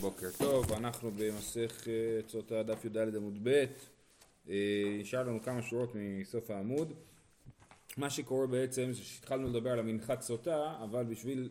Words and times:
בוקר 0.00 0.28
טוב, 0.38 0.72
אנחנו 0.72 1.10
במסכת 1.16 2.28
סוטה 2.28 2.62
דף 2.62 2.84
י"ד 2.84 2.96
עמוד 3.16 3.38
ב', 3.42 3.64
נשאר 4.98 5.22
לנו 5.22 5.42
כמה 5.42 5.62
שורות 5.62 5.92
מסוף 5.94 6.50
העמוד. 6.50 6.92
מה 7.96 8.10
שקורה 8.10 8.46
בעצם 8.46 8.92
זה 8.92 9.04
שהתחלנו 9.04 9.48
לדבר 9.48 9.70
על 9.70 9.78
המנחת 9.78 10.22
סוטה, 10.22 10.74
אבל 10.84 11.04
בשביל 11.04 11.48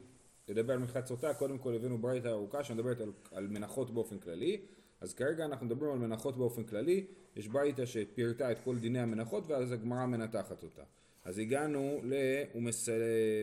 לדבר 0.48 0.74
על 0.74 0.80
מנחת 0.80 1.06
סוטה 1.08 1.34
קודם 1.34 1.58
כל 1.58 1.76
הבאנו 1.76 1.98
ברייתא 1.98 2.28
ארוכה 2.28 2.64
שמדברת 2.64 3.02
על, 3.02 3.12
על 3.32 3.48
מנחות 3.48 3.94
באופן 3.94 4.20
כללי, 4.20 4.62
אז 5.02 5.14
כרגע 5.14 5.46
אנחנו 5.46 5.66
מדברים 5.66 5.92
על 5.92 5.98
מנחות 5.98 6.38
באופן 6.38 6.64
כללי, 6.64 7.06
יש 7.36 7.48
ברייתא 7.48 7.86
שפירטה 7.86 8.52
את 8.52 8.58
כל 8.64 8.80
דיני 8.80 9.00
המנחות 9.00 9.44
ואז 9.48 9.72
הגמרא 9.72 10.06
מנתחת 10.06 10.64
אותה. 10.64 10.84
אז 11.26 11.38
הגענו 11.38 12.02
ל... 12.04 12.14
הוא 12.54 12.64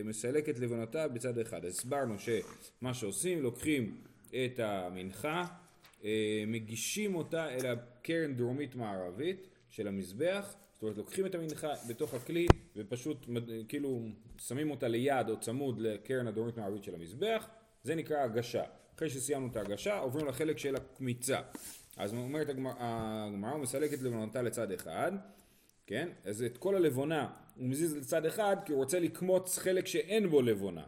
מסלק 0.03 0.49
את 0.49 0.59
לבנותיו 0.59 1.09
בצד 1.13 1.39
אחד. 1.39 1.65
הסברנו 1.65 2.15
שמה 2.19 2.93
שעושים, 2.93 3.43
לוקחים 3.43 3.97
את 4.29 4.59
המנחה, 4.59 5.45
אה, 6.03 6.43
מגישים 6.47 7.15
אותה 7.15 7.49
אל 7.49 7.65
הקרן 7.65 8.33
דרומית 8.33 8.75
מערבית 8.75 9.47
של 9.69 9.87
המזבח, 9.87 10.55
זאת 10.73 10.83
אומרת 10.83 10.97
לוקחים 10.97 11.25
את 11.25 11.35
המנחה 11.35 11.73
בתוך 11.89 12.13
הכלי 12.13 12.47
ופשוט 12.75 13.25
כאילו 13.67 14.01
שמים 14.37 14.71
אותה 14.71 14.87
ליד 14.87 15.29
או 15.29 15.39
צמוד 15.39 15.79
לקרן 15.79 16.27
הדרומית 16.27 16.57
מערבית 16.57 16.83
של 16.83 16.95
המזבח, 16.95 17.47
זה 17.83 17.95
נקרא 17.95 18.17
הגשה. 18.17 18.63
אחרי 18.95 19.09
שסיימנו 19.09 19.47
את 19.47 19.55
ההגשה 19.55 19.99
עוברים 19.99 20.27
לחלק 20.27 20.57
של 20.57 20.75
הקמיצה. 20.75 21.41
אז 21.97 22.13
אומרת 22.13 22.49
הגמרא, 22.49 23.51
הוא 23.51 23.59
מסלק 23.59 23.93
את 23.93 24.01
לבנותה 24.01 24.41
לצד 24.41 24.71
אחד, 24.71 25.11
כן? 25.87 26.09
אז 26.25 26.43
את 26.43 26.57
כל 26.57 26.75
הלבונה 26.75 27.29
הוא 27.55 27.67
מזיז 27.67 27.95
לצד 27.95 28.25
אחד 28.25 28.57
כי 28.65 28.71
הוא 28.71 28.79
רוצה 28.79 28.99
לקמוץ 28.99 29.57
חלק 29.57 29.87
שאין 29.87 30.29
בו 30.29 30.41
לבונה, 30.41 30.83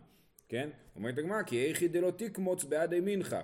כן? 0.49 0.69
אומרת 0.95 1.17
הגמרא 1.17 1.43
כי 1.43 1.65
איכי 1.65 1.87
דלא 1.87 2.11
תקמוץ 2.11 2.63
בעד 2.63 2.93
ימינך 2.93 3.35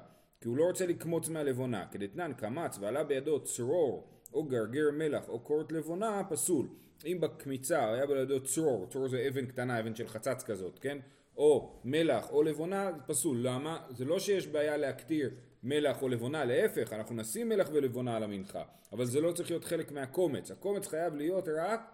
כי 0.42 0.48
הוא 0.48 0.58
לא 0.58 0.64
רוצה 0.64 0.86
לקמוץ 0.86 1.30
מהלבונה 1.30 1.86
כדתנן 1.92 2.34
קמץ 2.34 2.78
ועלה 2.80 3.04
בידו 3.04 3.40
צרור 3.40 4.08
או 4.34 4.44
גרגר 4.44 4.92
מלח 4.94 5.30
או 5.30 5.40
קורת 5.40 5.72
לבונה 5.72 6.22
פסול 6.30 6.68
אם 7.06 7.18
בקמיצה 7.22 7.94
היה 7.94 8.06
בידו 8.06 8.44
צרור, 8.44 8.88
צרור 8.90 9.08
זה 9.08 9.28
אבן 9.28 9.46
קטנה, 9.46 9.80
אבן 9.80 9.96
של 9.96 10.08
חצץ 10.08 10.44
כזאת, 10.44 10.80
כן? 10.80 10.98
או 11.38 11.82
מלח 11.84 12.30
או 12.30 12.44
לבונה, 12.44 12.92
פסול. 13.08 13.38
למה? 13.42 13.86
זה 13.90 14.06
לא 14.06 14.20
שיש 14.20 14.48
בעיה 14.48 14.78
להקטיר 14.78 15.30
מלח 15.64 16.02
או 16.02 16.10
לבונה, 16.10 16.46
להפך, 16.46 16.94
אנחנו 16.94 17.16
נשים 17.16 17.50
מלח 17.50 17.70
ולבונה 17.74 18.16
על 18.16 18.24
המנחה, 18.24 18.64
אבל 18.92 19.06
זה 19.06 19.22
לא 19.22 19.32
צריך 19.32 19.50
להיות 19.52 19.64
חלק 19.64 19.92
מהקומץ. 19.92 20.52
הקומץ 20.52 20.88
חייב 20.88 21.16
להיות 21.16 21.48
רק 21.48 21.92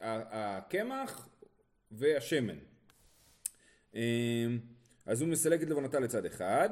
הקמח 0.00 1.28
והשמן. 1.90 2.69
אמ, 3.94 4.00
אז 5.06 5.20
הוא 5.20 5.28
מסלק 5.28 5.62
את 5.62 5.68
לבנתה 5.68 6.00
לצד 6.00 6.26
אחד, 6.26 6.68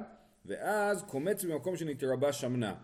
ואז 0.47 1.02
קומץ 1.02 1.44
במקום 1.44 1.77
שנתרבה 1.77 2.33
שמנה. 2.33 2.74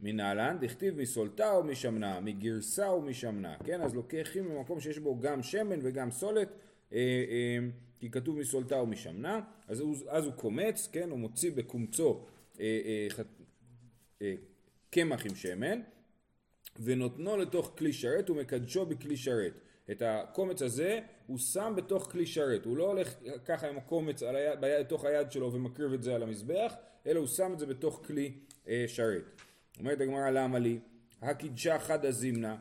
מנהלן, 0.00 0.56
דכתיב 0.60 1.00
מסולתה 1.00 1.50
או 1.52 1.64
משמנה, 1.64 2.20
מגרסה 2.20 2.88
או 2.88 3.02
משמנה, 3.02 3.56
כן? 3.64 3.80
אז 3.80 3.94
לוקחים 3.94 4.48
במקום 4.48 4.80
שיש 4.80 4.98
בו 4.98 5.18
גם 5.20 5.42
שמן 5.42 5.78
וגם 5.82 6.10
סולת, 6.10 6.48
אה, 6.92 6.98
אה, 6.98 7.58
כי 8.00 8.10
כתוב 8.10 8.38
מסולתה 8.38 8.80
או 8.80 8.86
משמנה, 8.86 9.40
אז 9.68 9.80
הוא, 9.80 9.96
אז 10.08 10.24
הוא 10.24 10.32
קומץ, 10.32 10.88
כן? 10.92 11.10
הוא 11.10 11.18
מוציא 11.18 11.50
בקומצו 11.52 12.24
אה, 12.60 13.08
קמח 14.90 15.26
עם 15.26 15.34
שמן, 15.34 15.80
ונותנו 16.82 17.36
לתוך 17.36 17.74
כלי 17.78 17.92
שרת 17.92 18.30
ומקדשו 18.30 18.86
בכלי 18.86 19.16
שרת. 19.16 19.52
את 19.90 20.02
הקומץ 20.06 20.62
הזה 20.62 21.00
הוא 21.26 21.38
שם 21.38 21.72
בתוך 21.76 22.10
כלי 22.12 22.26
שרת, 22.26 22.64
הוא 22.64 22.76
לא 22.76 22.86
הולך 22.86 23.14
ככה 23.44 23.68
עם 23.68 23.78
הקומץ 23.78 24.22
בתוך 24.60 25.04
היד 25.04 25.32
שלו 25.32 25.52
ומקריב 25.52 25.92
את 25.92 26.02
זה 26.02 26.14
על 26.14 26.22
המזבח, 26.22 26.74
אלא 27.06 27.18
הוא 27.18 27.26
שם 27.26 27.52
את 27.52 27.58
זה 27.58 27.66
בתוך 27.66 28.02
כלי 28.06 28.32
אה, 28.68 28.84
שרת. 28.86 29.22
אומרת 29.78 30.00
הגמרא 30.00 30.30
למה 30.30 30.58
לי? 30.58 30.78
הקידשה 31.22 31.78
חדה 31.78 32.10
זימנה 32.10 32.56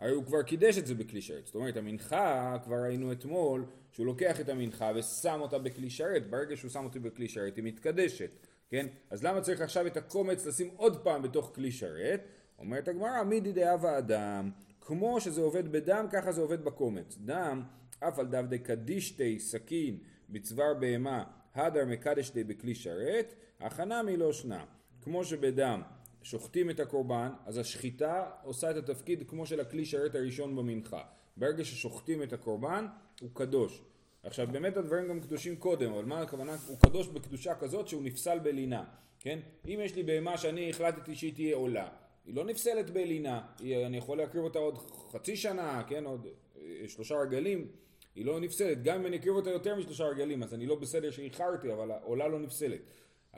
הרי 0.00 0.12
הוא 0.12 0.24
כבר 0.24 0.42
קידש 0.42 0.78
את 0.78 0.86
זה 0.86 0.94
בכלי 0.94 1.22
שרת. 1.22 1.46
זאת 1.46 1.54
אומרת, 1.54 1.76
המנחה, 1.76 2.56
כבר 2.64 2.76
ראינו 2.76 3.12
אתמול, 3.12 3.64
שהוא 3.92 4.06
לוקח 4.06 4.40
את 4.40 4.48
המנחה 4.48 4.92
ושם 4.94 5.40
אותה 5.40 5.58
בכלי 5.58 5.90
שרת. 5.90 6.30
ברגע 6.30 6.56
שהוא 6.56 6.70
שם 6.70 6.84
אותי 6.84 6.98
בכלי 6.98 7.28
שרת, 7.28 7.56
היא 7.56 7.64
מתקדשת, 7.64 8.30
כן? 8.70 8.86
אז 9.10 9.24
למה 9.24 9.40
צריך 9.40 9.60
עכשיו 9.60 9.86
את 9.86 9.96
הקומץ 9.96 10.46
לשים 10.46 10.70
עוד 10.76 11.04
פעם 11.04 11.22
בתוך 11.22 11.52
כלי 11.54 11.72
שרת? 11.72 12.20
אומרת 12.58 12.88
הגמרא, 12.88 13.22
מידי 13.22 13.52
דאבה 13.52 13.98
אדם, 13.98 14.50
כמו 14.90 15.20
שזה 15.20 15.40
עובד 15.40 15.72
בדם, 15.72 16.06
ככה 16.12 16.32
זה 16.32 16.40
עובד 16.40 16.64
בקומץ. 16.64 17.18
דם, 17.24 17.62
אף 18.00 18.18
על 18.18 18.26
דבדי 18.26 18.58
קדישתי 18.58 19.38
סכין 19.38 19.98
בצוואר 20.28 20.74
בהמה, 20.74 21.24
הדר 21.54 21.84
מקדשתי 21.84 22.44
בכלי 22.44 22.74
שרת, 22.74 23.34
הכנה 23.60 24.02
מלא 24.02 24.32
שנה. 24.32 24.64
כמו 25.02 25.24
שבדם 25.24 25.82
שוחטים 26.22 26.70
את 26.70 26.80
הקורבן, 26.80 27.28
אז 27.46 27.58
השחיטה 27.58 28.30
עושה 28.42 28.70
את 28.70 28.76
התפקיד 28.76 29.28
כמו 29.28 29.46
של 29.46 29.60
הכלי 29.60 29.84
שרת 29.84 30.14
הראשון 30.14 30.56
במנחה. 30.56 31.02
ברגע 31.36 31.64
ששוחטים 31.64 32.22
את 32.22 32.32
הקורבן, 32.32 32.86
הוא 33.20 33.30
קדוש. 33.32 33.82
עכשיו 34.22 34.48
באמת 34.52 34.76
הדברים 34.76 35.08
גם 35.08 35.20
קדושים 35.20 35.56
קודם, 35.56 35.92
אבל 35.92 36.04
מה 36.04 36.20
הכוונה? 36.20 36.56
הוא 36.66 36.78
קדוש 36.80 37.08
בקדושה 37.08 37.54
כזאת 37.54 37.88
שהוא 37.88 38.02
נפסל 38.02 38.38
בלינה, 38.38 38.84
כן? 39.18 39.38
אם 39.66 39.78
יש 39.82 39.94
לי 39.94 40.02
בהמה 40.02 40.38
שאני 40.38 40.70
החלטתי 40.70 41.14
שהיא 41.14 41.34
תהיה 41.34 41.56
עולה, 41.56 41.88
היא 42.24 42.34
לא 42.34 42.44
נפסלת 42.44 42.90
בלינה, 42.90 43.40
היא, 43.58 43.86
אני 43.86 43.96
יכול 43.96 44.18
להקריב 44.18 44.44
אותה 44.44 44.58
עוד 44.58 44.78
חצי 45.12 45.36
שנה, 45.36 45.82
כן? 45.88 46.04
עוד 46.04 46.26
אה, 46.56 46.88
שלושה 46.88 47.14
רגלים, 47.14 47.68
היא 48.14 48.24
לא 48.24 48.40
נפסלת. 48.40 48.82
גם 48.82 49.00
אם 49.00 49.06
אני 49.06 49.16
אקריב 49.16 49.34
אותה 49.34 49.50
יותר 49.50 49.76
משלושה 49.76 50.04
רגלים, 50.04 50.42
אז 50.42 50.54
אני 50.54 50.66
לא 50.66 50.74
בסדר 50.74 51.10
שאיחרתי, 51.10 51.72
אבל 51.72 51.90
העולה 51.90 52.28
לא 52.28 52.38
נפסלת. 52.38 52.80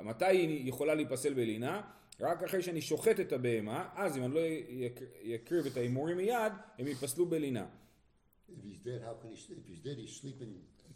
מתי 0.01 0.25
היא 0.25 0.69
יכולה 0.69 0.95
להיפסל 0.95 1.35
בלינה? 1.35 1.83
רק 2.21 2.43
אחרי 2.43 2.63
שאני 2.63 2.81
שוחט 2.81 3.21
את 3.21 3.33
הבהמה, 3.33 3.89
אז 3.95 4.17
אם 4.17 4.25
אני 4.25 4.35
לא 4.35 4.41
יקריב 5.23 5.67
את 5.67 5.77
ההימורים 5.77 6.17
מיד, 6.17 6.53
הם 6.79 6.87
ייפסלו 6.87 7.27
בלינה. 7.27 7.67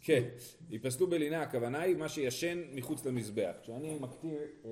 כן, 0.01 0.23
ייפסלו 0.69 1.07
בלינה, 1.07 1.41
הכוונה 1.41 1.81
היא 1.81 1.95
מה 1.95 2.09
שישן 2.09 2.61
מחוץ 2.73 3.05
למזבח. 3.05 3.51
כשאני 3.61 3.97
מקטיר, 3.99 4.37
אה, 4.65 4.69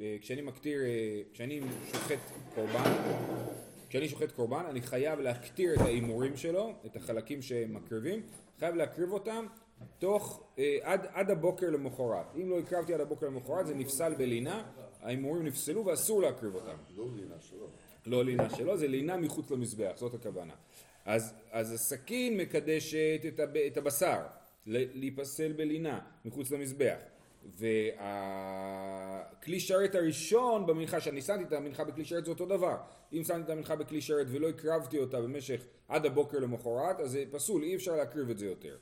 אה, 0.00 0.16
כשאני 0.20 0.42
מקטיר, 0.42 0.80
אה, 0.80 1.20
כשאני 1.32 1.60
שוחט 1.92 2.18
קורבן, 2.54 2.92
כשאני 3.88 4.08
שוחט 4.08 4.32
קורבן, 4.32 4.64
אני 4.70 4.82
חייב 4.82 5.20
להקטיר 5.20 5.74
את 5.74 5.80
ההימורים 5.80 6.36
שלו, 6.36 6.72
את 6.86 6.96
החלקים 6.96 7.42
שמקריבים, 7.42 8.22
חייב 8.58 8.74
להקריב 8.74 9.12
אותם 9.12 9.46
תוך, 9.98 10.42
עד, 10.82 11.06
עד 11.12 11.30
הבוקר 11.30 11.70
למחרת. 11.70 12.26
אם 12.36 12.50
לא 12.50 12.58
הקרבתי 12.58 12.94
עד 12.94 13.00
הבוקר 13.00 13.26
למחרת 13.26 13.66
זה 13.66 13.74
נפסל 13.74 14.14
בלינה, 14.14 14.64
ההימורים 15.02 15.46
נפסלו 15.46 15.86
ואסור 15.86 16.22
להקריב 16.22 16.54
אותם. 16.54 16.76
לא 16.96 17.06
לינה 17.16 17.40
שלו. 17.40 17.66
לא 18.06 18.24
לינה 18.24 18.50
שלו, 18.50 18.76
זה 18.76 18.88
לינה 18.88 19.16
מחוץ 19.16 19.50
למזבח, 19.50 19.92
זאת 19.96 20.14
הכוונה. 20.14 20.54
אז, 21.04 21.34
אז 21.50 21.72
הסכין 21.72 22.36
מקדשת 22.36 23.20
את, 23.28 23.40
הב, 23.40 23.56
את 23.56 23.76
הבשר, 23.76 24.20
להיפסל 24.68 25.52
בלינה 25.52 26.00
מחוץ 26.24 26.50
למזבח. 26.50 26.98
והכלי 27.98 29.60
שרת 29.60 29.94
הראשון 29.94 30.66
במנחה, 30.66 31.00
שאני 31.00 31.22
שמתי 31.22 31.42
את 31.42 31.52
המנחה 31.52 31.84
בכלי 31.84 32.04
שרת 32.04 32.24
זה 32.24 32.30
אותו 32.30 32.46
דבר. 32.46 32.76
אם 33.12 33.24
שמתי 33.24 33.42
את 33.42 33.50
המנחה 33.50 33.76
בכלי 33.76 34.00
שרת 34.00 34.26
ולא 34.30 34.48
הקרבתי 34.48 34.98
אותה 34.98 35.20
במשך 35.20 35.64
עד 35.88 36.06
הבוקר 36.06 36.38
למחרת, 36.38 37.00
אז 37.00 37.10
זה 37.10 37.24
פסול, 37.30 37.62
אי 37.62 37.74
אפשר 37.74 37.96
להקריב 37.96 38.30
את 38.30 38.38
זה 38.38 38.46
יותר. 38.46 38.76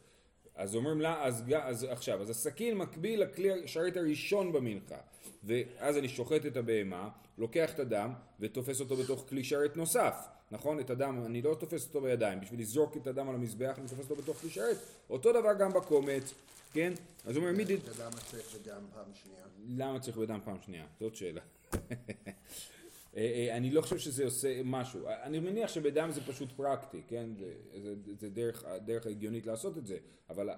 אז 0.57 0.75
אומרים 0.75 1.01
לה, 1.01 1.25
אז, 1.25 1.45
אז 1.63 1.85
עכשיו, 1.85 2.23
אז 2.23 2.31
הסכין 2.31 2.79
מקביל 2.79 3.23
לכלי 3.23 3.65
השרת 3.65 3.97
הראשון 3.97 4.53
במנחה. 4.53 4.97
ואז 5.45 5.99
אני 5.99 6.09
שוחט 6.09 6.47
את 6.47 6.57
הבהמה, 6.57 7.09
לוקח 7.39 7.75
את 7.75 7.79
הדם 7.79 8.13
ותופס 8.41 8.81
אותו 8.81 8.97
בתוך 8.97 9.25
כלי 9.29 9.45
שרת 9.45 9.77
נוסף. 9.77 10.17
נכון? 10.51 10.81
את 10.81 10.91
הדם, 10.91 11.23
אני 11.27 11.43
לא 11.43 11.57
תופס 11.61 11.87
אותו 11.87 12.01
בידיים, 12.01 12.41
בשביל 12.41 12.61
לזרוק 12.61 12.97
את 12.97 13.07
הדם 13.07 13.29
על 13.29 13.35
המזבח 13.35 13.79
אני 13.79 13.89
תופס 13.89 14.11
אותו 14.11 14.23
בתוך 14.23 14.37
כלי 14.37 14.51
שרת. 14.51 14.77
אותו 15.11 15.33
דבר 15.33 15.55
גם 15.59 15.73
בקומץ, 15.73 16.35
כן? 16.73 16.93
אז 17.25 17.37
הוא 17.37 17.45
אומר 17.45 17.57
מי 17.57 17.65
ד... 17.65 17.71
למה 17.71 18.11
צריך 18.11 18.55
בדם 18.55 18.83
פעם 18.95 19.05
שנייה? 19.15 19.45
למה 19.69 20.01
צריך 20.01 20.17
בדם 20.17 20.41
פעם 20.45 20.57
שנייה? 20.67 20.85
זאת 21.01 21.17
שאלה. 21.17 21.41
אה, 23.17 23.23
אה, 23.23 23.57
אני 23.57 23.71
לא 23.71 23.81
חושב 23.81 23.99
שזה 23.99 24.25
עושה 24.25 24.61
משהו. 24.65 25.01
אני 25.23 25.39
מניח 25.39 25.71
שבדם 25.71 26.11
זה 26.11 26.21
פשוט 26.21 26.53
פרקטי, 26.53 27.03
כן? 27.09 27.27
זה, 27.39 27.53
זה, 27.83 27.95
זה 28.19 28.31
דרך, 28.31 28.65
דרך 28.85 29.07
הגיונית 29.07 29.47
לעשות 29.47 29.79
את 29.79 29.87
זה. 29.87 29.97
אבל 30.31 30.51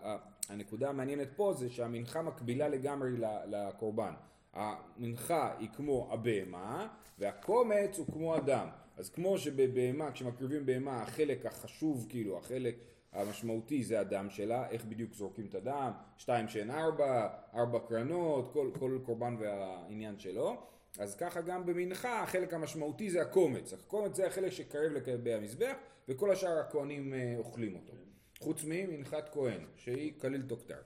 הנקודה 0.48 0.88
המעניינת 0.88 1.28
פה 1.36 1.52
זה 1.58 1.70
שהמנחה 1.70 2.22
מקבילה 2.22 2.68
לגמרי 2.68 3.10
לקורבן. 3.46 4.12
המנחה 4.52 5.54
היא 5.58 5.68
כמו 5.76 6.08
הבהמה, 6.12 6.88
והקומץ 7.18 7.98
הוא 7.98 8.06
כמו 8.06 8.34
הדם. 8.34 8.68
אז 8.96 9.10
כמו 9.10 9.38
שבבהמה, 9.38 10.12
כשמקריבים 10.12 10.66
בהמה, 10.66 11.02
החלק 11.02 11.46
החשוב, 11.46 12.06
כאילו, 12.08 12.38
החלק 12.38 12.76
המשמעותי 13.12 13.84
זה 13.84 14.00
הדם 14.00 14.26
שלה, 14.30 14.68
איך 14.70 14.84
בדיוק 14.84 15.14
זורקים 15.14 15.46
את 15.46 15.54
הדם, 15.54 15.90
שתיים 16.16 16.48
שאין 16.48 16.70
ארבע, 16.70 17.28
ארבע 17.54 17.78
קרנות, 17.88 18.52
כל, 18.52 18.70
כל 18.78 18.98
קורבן 19.04 19.36
והעניין 19.38 20.18
שלו. 20.18 20.56
אז 20.98 21.14
ככה 21.14 21.40
גם 21.40 21.66
במנחה 21.66 22.22
החלק 22.22 22.54
המשמעותי 22.54 23.10
זה 23.10 23.22
הקומץ. 23.22 23.72
הקומץ 23.72 24.16
זה 24.16 24.26
החלק 24.26 24.52
שקרב 24.52 24.92
לגבי 24.92 25.34
המזבח, 25.34 25.74
וכל 26.08 26.30
השאר 26.30 26.58
הכהנים 26.58 27.14
אה, 27.14 27.34
אוכלים 27.38 27.74
אותו. 27.74 27.92
חוץ 28.38 28.64
ממנחת 28.66 29.28
כהן, 29.32 29.60
שהיא 29.76 30.12
כליל 30.20 30.42
תוקתר. 30.42 30.80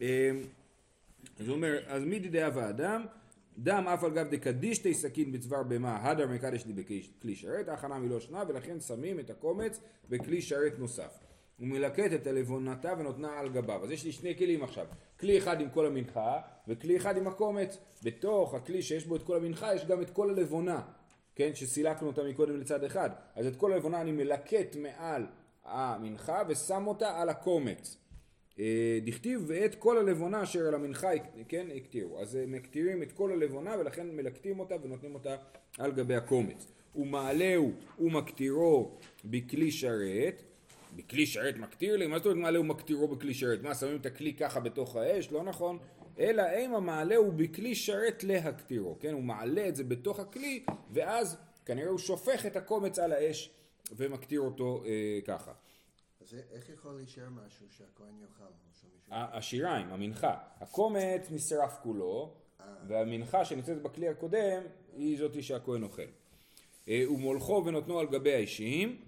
אמ, 0.00 0.06
אז 1.40 1.48
הוא 1.48 1.56
אומר, 1.56 1.78
אז 1.86 2.04
מי 2.04 2.18
דידי 2.18 2.46
אב 2.46 2.58
האדם? 2.58 3.06
דם 3.58 3.84
אף 3.88 4.04
על 4.04 4.10
גב 4.10 4.30
דקדישתי 4.30 4.94
סכין 4.94 5.32
בצוואר 5.32 5.62
בהמה, 5.62 6.10
הדר 6.10 6.26
מקדש 6.26 6.66
לי 6.66 6.72
בכלי 6.72 7.34
שרת, 7.34 7.68
ההכנה 7.68 7.98
מלא 7.98 8.20
שנה, 8.20 8.42
ולכן 8.48 8.80
שמים 8.80 9.20
את 9.20 9.30
הקומץ 9.30 9.80
בכלי 10.08 10.42
שרת 10.42 10.78
נוסף. 10.78 11.29
הוא 11.60 11.68
מלקט 11.68 12.12
את 12.14 12.26
הלבונתה 12.26 12.92
ונותנה 12.98 13.38
על 13.38 13.48
גביו. 13.48 13.84
אז 13.84 13.90
יש 13.90 14.04
לי 14.04 14.12
שני 14.12 14.38
כלים 14.38 14.62
עכשיו, 14.62 14.86
כלי 15.20 15.38
אחד 15.38 15.60
עם 15.60 15.70
כל 15.70 15.86
המנחה, 15.86 16.40
וכלי 16.68 16.96
אחד 16.96 17.16
עם 17.16 17.26
הקומץ. 17.26 17.78
בתוך 18.02 18.54
הכלי 18.54 18.82
שיש 18.82 19.06
בו 19.06 19.16
את 19.16 19.22
כל 19.22 19.36
המנחה, 19.36 19.74
יש 19.74 19.84
גם 19.86 20.02
את 20.02 20.10
כל 20.10 20.30
הלבונה, 20.30 20.82
כן, 21.34 21.54
שסילקנו 21.54 22.06
אותה 22.06 22.22
מקודם 22.22 22.60
לצד 22.60 22.84
אחד. 22.84 23.10
אז 23.34 23.46
את 23.46 23.56
כל 23.56 23.72
הלבונה 23.72 24.00
אני 24.00 24.12
מלקט 24.12 24.76
מעל 24.76 25.26
המנחה 25.64 26.42
ושם 26.48 26.86
אותה 26.86 27.20
על 27.20 27.28
הקומץ. 27.28 27.96
אה, 28.58 28.98
דכתיב 29.04 29.44
ואת 29.46 29.74
כל 29.74 29.98
הלבונה 29.98 30.42
אשר 30.42 30.66
על 30.68 30.74
המנחה, 30.74 31.08
כן, 31.48 31.66
הקטירו. 31.76 32.20
אז 32.20 32.34
הם 32.34 32.52
מקטירים 32.52 33.02
את 33.02 33.12
כל 33.12 33.32
הלבונה 33.32 33.76
ולכן 33.78 34.16
מלקטים 34.16 34.60
אותה 34.60 34.74
ונותנים 34.82 35.14
אותה 35.14 35.36
על 35.78 35.92
גבי 35.92 36.14
הקומץ. 36.14 36.72
ומעלהו 36.94 37.72
ומקטירו 37.98 38.98
בכלי 39.24 39.70
שרת, 39.70 40.42
בכלי 40.96 41.26
שרת 41.26 41.56
מקטיר 41.56 41.96
לי? 41.96 42.06
מה 42.06 42.18
זאת 42.18 42.26
אומרת 42.26 42.38
מעלהו 42.38 42.62
ומקטירו 42.62 43.08
בכלי 43.08 43.34
שרת? 43.34 43.62
מה, 43.62 43.74
שמים 43.74 43.96
את 43.96 44.06
הכלי 44.06 44.34
ככה 44.34 44.60
בתוך 44.60 44.96
האש? 44.96 45.32
לא 45.32 45.42
נכון. 45.42 45.78
אלא 46.18 46.42
אם 46.64 46.74
המעלה 46.74 47.16
הוא 47.16 47.32
בכלי 47.32 47.74
שרת 47.74 48.24
להקטירו, 48.24 48.96
כן? 49.00 49.12
הוא 49.12 49.22
מעלה 49.22 49.68
את 49.68 49.76
זה 49.76 49.84
בתוך 49.84 50.20
הכלי, 50.20 50.64
ואז 50.90 51.36
כנראה 51.64 51.88
הוא 51.88 51.98
שופך 51.98 52.46
את 52.46 52.56
הקומץ 52.56 52.98
על 52.98 53.12
האש 53.12 53.50
ומקטיר 53.96 54.40
אותו 54.40 54.82
אה, 54.86 55.18
ככה. 55.24 55.52
אז 56.20 56.34
איך 56.52 56.70
יכול 56.70 56.94
להישאר 56.96 57.28
משהו 57.28 57.66
שהכהן 57.70 58.14
יאכל? 58.22 58.44
השיריים, 59.10 59.88
המנחה. 59.88 60.38
הקומץ 60.60 61.30
נשרף 61.30 61.78
כולו, 61.82 62.34
אה. 62.60 62.66
והמנחה 62.88 63.44
שנמצאת 63.44 63.82
בכלי 63.82 64.08
הקודם 64.08 64.62
היא 64.96 65.18
זאתי 65.18 65.42
שהכהן 65.42 65.82
אוכל. 65.82 66.02
אה, 66.88 67.04
ומולכו 67.10 67.62
ונותנו 67.66 68.00
על 68.00 68.06
גבי 68.06 68.32
האישים, 68.34 69.00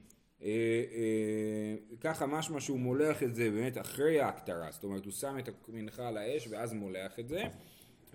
ככה 2.01 2.27
משמע 2.27 2.61
שהוא 2.61 2.79
מולח 2.79 3.23
את 3.23 3.35
זה 3.35 3.51
באמת 3.51 3.79
אחרי 3.79 4.21
ההקטרה, 4.21 4.71
זאת 4.71 4.85
אומרת 4.85 5.05
הוא 5.05 5.13
שם 5.13 5.39
את 5.39 5.49
המנחה 5.69 6.09
על 6.09 6.17
האש 6.17 6.49
ואז 6.51 6.73
מולח 6.73 7.19
את 7.19 7.29
זה, 7.29 7.43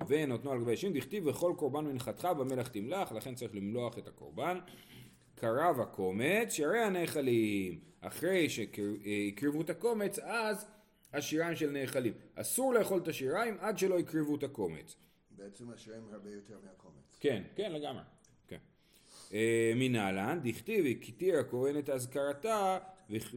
ונותנו 0.07 0.51
על 0.51 0.59
גבי 0.59 0.69
האישים, 0.71 0.93
דכתיב 0.93 1.27
וכל 1.27 1.53
קורבן 1.57 1.85
מנחתך 1.85 2.25
במלח 2.25 2.67
תמלח, 2.67 3.11
לכן 3.11 3.35
צריך 3.35 3.55
למלוח 3.55 3.97
את 3.97 4.07
הקורבן. 4.07 4.59
קרב 5.35 5.79
הקומץ, 5.79 6.53
שערי 6.53 6.79
הנאכלים. 6.79 7.79
אחרי 8.01 8.49
שהקריבו 8.49 9.61
את 9.61 9.69
הקומץ, 9.69 10.19
אז 10.19 10.65
השיריים 11.13 11.55
של 11.55 11.69
נאכלים. 11.69 12.13
אסור 12.35 12.73
לאכול 12.73 12.99
את 12.99 13.07
השיריים 13.07 13.57
עד 13.59 13.77
שלא 13.77 13.99
הקריבו 13.99 14.35
את 14.35 14.43
הקומץ. 14.43 14.95
בעצם 15.31 15.69
השיריים 15.69 16.03
הרבה 16.11 16.29
יותר 16.29 16.55
מהקומץ. 16.63 17.17
כן, 17.19 17.43
כן, 17.55 17.71
לגמרי. 17.71 18.01
אה, 19.33 19.71
מנהלן, 19.75 20.39
דכתיב, 20.43 20.85
הכתיר 20.85 21.39
הכהן 21.39 21.77
את 21.79 21.89
אזכרתה, 21.89 22.77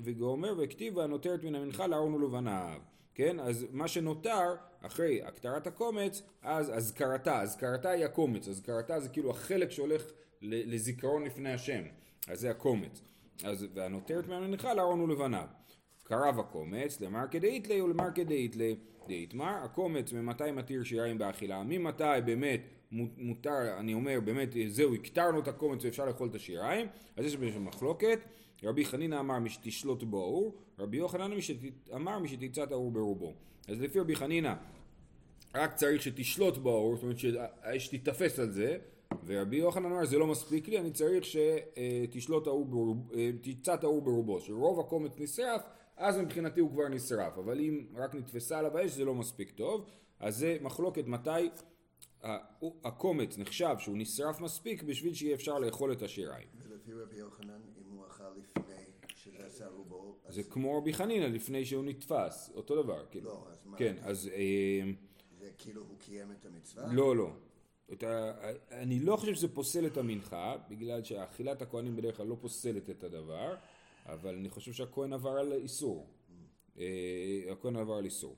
וגומר 0.03 0.55
וכתיבה 0.59 1.07
נותרת 1.07 1.45
מן 1.45 1.55
המנחה 1.55 1.87
לארון 1.87 2.15
ולבניו. 2.15 2.81
כן, 3.15 3.41
אז 3.41 3.67
מה 3.71 3.89
שנותר 3.89 4.55
אחרי 4.83 5.23
הקטרת 5.23 5.67
הקומץ, 5.67 6.23
אז 6.43 6.71
אזכרתה, 6.71 7.41
אזכרתה 7.41 7.91
היא 7.91 8.05
הקומץ, 8.05 8.49
אזכרתה 8.49 9.01
זה 9.01 9.09
כאילו 9.09 9.31
החלק 9.31 9.71
שהולך 9.71 10.05
לזיכרון 10.43 11.25
לפני 11.25 11.53
השם, 11.53 11.83
אז 12.29 12.41
זה 12.41 12.51
הקומץ. 12.51 13.03
אז 13.45 13.67
והנותרת 13.75 14.29
מהמנחה 14.29 14.75
לארון 14.75 15.01
ולבניו. 15.01 15.47
קרב 16.05 16.39
הקומץ 16.39 17.01
למר 17.01 17.25
כדאיתלי 17.31 17.83
ולמר 17.83 18.09
כדאיתלי 18.15 18.77
דאיתמר 19.09 19.55
הקומץ 19.65 20.13
ממתי 20.13 20.51
מתיר 20.51 20.85
שיריים 20.85 21.19
באכילה? 21.19 21.63
ממתי 21.63 22.05
באמת 22.25 22.61
מותר 22.93 23.79
אני 23.79 23.95
אומר 23.95 24.21
באמת 24.25 24.49
זהו 24.69 24.95
הקטרנו 24.95 25.39
את 25.39 25.49
הקומץ 25.49 25.85
ואפשר 25.85 26.07
לאכול 26.07 26.29
את 26.29 26.35
השיריים. 26.35 26.87
אז 27.17 27.25
יש 27.25 27.37
בזה 27.37 27.59
מחלוקת. 27.59 28.19
רבי 28.63 28.85
חנינא 28.85 29.21
אמר 29.21 29.39
משתשלוט 29.39 30.03
באור 30.03 30.55
רבי 30.79 30.97
יוחנן 30.97 31.31
אמר 31.95 32.19
משתצת 32.19 32.73
האור 32.73 32.91
ברובו 32.91 33.35
אז 33.69 33.81
לפי 33.81 34.01
רבי 34.01 34.17
חנינא 34.17 34.55
רק 35.55 35.75
צריך 35.75 36.03
שתשלוט 36.03 36.59
באור 36.59 36.95
זאת 36.95 37.03
אומרת 37.03 37.19
שהאש 37.19 37.89
תיתפס 37.89 38.39
על 38.39 38.51
זה 38.51 38.79
ורבי 39.25 39.57
יוחנן 39.57 39.85
אמר 39.85 40.05
זה 40.05 40.19
לא 40.19 40.27
מספיק 40.27 40.69
לי 40.69 40.79
אני 40.79 40.91
צריך 40.91 41.25
שתשלוט 41.25 42.47
האור 42.47 42.65
ברובו 42.65 43.15
תצת 43.41 43.85
האור 43.85 44.03
ברובו 44.03 44.41
שרוב 44.41 44.81
הקומץ 44.81 45.13
נשרף 45.19 45.63
אז 45.97 46.19
מבחינתי 46.19 46.61
הוא 46.61 46.71
כבר 46.71 46.89
נשרף, 46.89 47.39
אבל 47.39 47.61
אם 47.61 47.85
רק 47.95 48.15
נתפסה 48.15 48.59
עליו 48.59 48.79
האש 48.79 48.91
זה 48.91 49.05
לא 49.05 49.15
מספיק 49.15 49.51
טוב, 49.51 49.85
אז 50.21 50.37
זה 50.37 50.57
מחלוקת 50.63 51.07
מתי 51.07 51.49
הקומץ 52.85 53.39
נחשב 53.39 53.75
שהוא 53.79 53.99
נשרף 53.99 54.41
מספיק 54.41 54.83
בשביל 54.83 55.15
שיהיה 55.15 55.35
אפשר 55.35 55.59
לאכול 55.59 55.93
את 55.93 56.03
השיריים. 56.03 56.49
ולפי 56.69 56.93
רבי 56.93 57.17
יוחנן, 57.17 57.61
אם 57.79 57.97
הוא 57.97 58.07
אכל 58.07 58.25
לפני 58.37 58.85
שזה 59.17 59.47
עשה 59.47 59.69
רובו... 59.69 60.17
זה 60.29 60.43
כמו 60.43 60.79
רבי 60.79 60.93
חנינא 60.93 61.25
לפני 61.25 61.65
שהוא 61.65 61.85
נתפס, 61.85 62.51
אותו 62.55 62.83
דבר. 62.83 63.07
כאילו. 63.11 63.31
לא, 63.31 63.47
אז 63.53 63.67
מה? 63.67 63.77
כן, 63.77 63.97
אז... 64.03 64.29
אה, 64.35 64.91
זה 65.39 65.51
כאילו 65.59 65.83
הוא 65.83 65.99
קיים 65.99 66.33
את 66.33 66.47
המצווה? 66.47 66.93
לא, 66.93 67.17
לא. 67.17 67.31
אתה, 67.93 68.33
אני 68.71 68.99
לא 68.99 69.17
חושב 69.17 69.35
שזה 69.35 69.49
פוסל 69.55 69.87
את 69.87 69.97
המנחה, 69.97 70.57
בגלל 70.69 71.05
שאכילת 71.05 71.63
הכהנים 71.63 71.97
בדרך 71.97 72.17
כלל 72.17 72.27
לא 72.27 72.37
פוסלת 72.41 72.91
את 72.91 73.05
הדבר. 73.05 73.55
אבל 74.07 74.35
אני 74.35 74.49
חושב 74.49 74.73
שהכהן 74.73 75.13
עבר 75.13 75.31
על 75.31 75.53
איסור. 75.53 76.07
אה, 76.79 77.53
הכהן 77.53 77.77
עבר 77.77 77.95
על 77.95 78.05
איסור. 78.05 78.37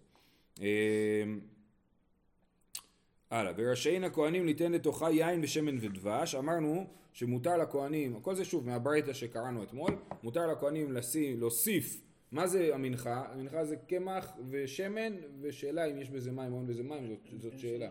אה, 3.33 3.41
הלאה, 3.41 3.53
ורשאין 3.57 4.05
הכהנים 4.05 4.47
ליתן 4.47 4.73
לתוכה 4.73 5.11
יין 5.11 5.41
ושמן 5.43 5.77
ודבש, 5.81 6.35
אמרנו 6.35 6.87
שמותר 7.13 7.57
לכהנים, 7.57 8.21
כל 8.21 8.35
זה 8.35 8.45
שוב 8.45 8.67
מהברייתא 8.67 9.13
שקראנו 9.13 9.63
אתמול, 9.63 9.91
מותר 10.23 10.47
לכהנים 10.47 10.93
לשים, 10.93 11.41
להוסיף, 11.41 12.01
מה 12.33 12.47
זה 12.47 12.75
המנחה? 12.75 13.25
המנחה 13.33 13.65
זה 13.65 13.77
קמח 13.77 14.33
ושמן, 14.51 15.13
ושאלה 15.41 15.85
אם 15.85 15.99
יש 15.99 16.11
בזה 16.11 16.33
מים 16.33 16.53
או 16.53 16.59
אין 16.59 16.67
בזה 16.67 16.83
מים, 16.83 17.07
זאת, 17.09 17.41
זאת 17.41 17.59
שאלה. 17.59 17.91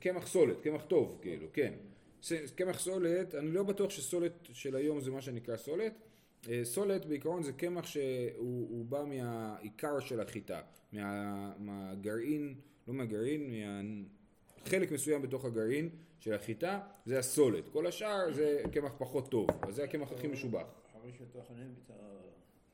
קמח 0.00 0.26
סולת, 0.26 0.60
קמח 0.60 0.84
טוב 0.84 1.18
כאילו, 1.22 1.46
כן. 1.52 1.72
קמח 2.54 2.78
סולת, 2.78 3.34
אני 3.34 3.50
לא 3.50 3.62
בטוח 3.62 3.90
שסולת 3.90 4.32
של 4.52 4.76
היום 4.76 5.00
זה 5.00 5.10
מה 5.10 5.22
שנקרא 5.22 5.56
סולת, 5.56 5.92
סולת 6.64 7.06
בעיקרון 7.06 7.42
זה 7.42 7.52
קמח 7.52 7.86
שהוא 7.86 8.84
בא 8.84 9.04
מהעיקר 9.04 10.00
של 10.00 10.20
החיטה, 10.20 10.60
מה, 10.92 11.52
מהגרעין, 11.58 12.54
לא 12.88 12.94
מהגרעין, 12.94 13.50
מחלק 14.62 14.92
מסוים 14.92 15.22
בתוך 15.22 15.44
הגרעין 15.44 15.88
של 16.20 16.34
החיטה, 16.34 16.80
זה 17.04 17.18
הסולת. 17.18 17.68
כל 17.68 17.86
השאר 17.86 18.32
זה 18.32 18.62
קמח 18.72 18.92
פחות 18.98 19.30
טוב, 19.30 19.48
אז 19.62 19.74
זה 19.74 19.84
הקמח 19.84 20.12
הכי 20.12 20.28
משובח. 20.28 20.66
אחרי 20.90 21.12
שטוחנים 21.12 21.74
את 21.84 21.90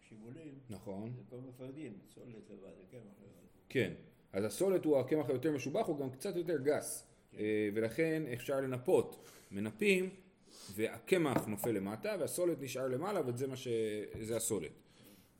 השיבולים, 0.01 0.55
נכון. 0.71 1.13
זה 1.17 1.23
כל 1.31 1.37
מפרדים, 1.49 1.93
סולת 2.15 2.51
לבד, 2.51 2.71
זה 2.79 2.85
קמח 2.91 3.03
לבד. 3.23 3.47
כן, 3.69 3.93
אז 4.33 4.45
הסולת 4.45 4.85
הוא 4.85 4.99
הקמח 4.99 5.29
היותר 5.29 5.53
משובח, 5.53 5.87
הוא 5.87 5.99
גם 5.99 6.11
קצת 6.11 6.37
יותר 6.37 6.59
גס, 6.63 7.07
כן. 7.33 7.39
אה, 7.39 7.69
ולכן 7.75 8.23
אפשר 8.33 8.61
לנפות. 8.61 9.29
מנפים 9.51 10.11
והקמח 10.75 11.47
נופל 11.47 11.71
למטה 11.71 12.17
והסולת 12.21 12.61
נשאר 12.61 12.89
למעלה 12.89 13.21
וזה 13.27 13.47
מה 13.47 13.57
ש... 13.57 13.69
זה 14.21 14.37
הסולת. 14.37 14.71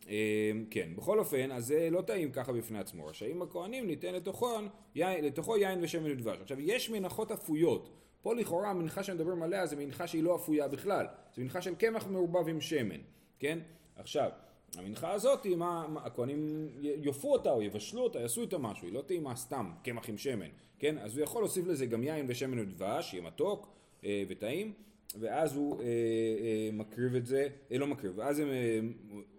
אמ, 0.09 0.65
כן, 0.71 0.89
בכל 0.97 1.19
אופן, 1.19 1.53
אז 1.53 1.67
זה 1.67 1.89
לא 1.91 2.03
טעים 2.03 2.33
ככה 2.33 2.53
בפני 2.53 2.79
עצמו. 2.79 3.07
רשאים 3.07 3.43
הכהנים 3.43 3.87
ניתן 3.87 4.15
לתוכו 4.15 4.59
יין, 4.95 5.25
לתוכו 5.25 5.57
יין 5.57 5.85
ושמן 5.85 6.11
ודבש. 6.11 6.41
עכשיו, 6.41 6.61
יש 6.61 6.91
מנחות 6.91 7.33
אפויות. 7.33 7.91
פה 8.23 8.35
לכאורה 8.35 8.71
המנחה 8.71 9.03
שמדברים 9.03 9.43
עליה 9.43 9.67
זה 9.67 9.77
מנחה 9.77 10.07
שהיא 10.07 10.23
לא 10.23 10.37
אפויה 10.37 10.69
בכלל. 10.69 11.07
זה 11.35 11.43
מנחה 11.43 11.63
של 11.63 11.75
קמח 11.75 12.07
מעורבב 12.07 12.49
עם 12.49 12.61
שמן, 12.61 13.01
כן? 13.39 13.59
עכשיו, 13.97 14.31
המנחה 14.77 15.13
הזאת, 15.13 15.47
מה, 15.47 15.87
מה, 15.89 16.01
הכהנים 16.05 16.69
יופו 16.81 17.33
אותה 17.33 17.53
או 17.53 17.63
יבשלו 17.63 18.03
אותה, 18.03 18.21
יעשו 18.21 18.43
איתה 18.43 18.59
משהו, 18.59 18.87
היא 18.87 18.95
לא 18.95 19.03
טעימה 19.03 19.37
סתם, 19.37 19.71
קמח 19.85 20.09
עם 20.09 20.19
שמן, 20.19 20.49
כן? 20.79 20.99
אז 20.99 21.17
הוא 21.17 21.25
יכול 21.25 21.43
להוסיף 21.43 21.67
לזה 21.67 21.87
גם 21.87 22.03
יין 22.03 22.27
ושמן 22.29 22.59
ודבש, 22.59 23.15
יהיה 23.15 23.23
מתוק 23.23 23.69
אה, 24.05 24.23
וטעים. 24.29 24.73
ואז 25.15 25.57
הוא 25.57 25.81
אה, 25.81 25.85
אה, 25.85 26.69
מקריב 26.73 27.15
את 27.15 27.27
זה, 27.27 27.49
אה, 27.73 27.79
לא 27.79 27.87
מקריב, 27.87 28.13
ואז 28.17 28.39
הם 28.39 28.49
אה, 28.49 28.81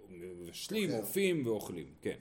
מבשלים, 0.10 0.92
עורפים 0.92 1.48
ואוכלים, 1.48 1.88
כן. 2.02 2.16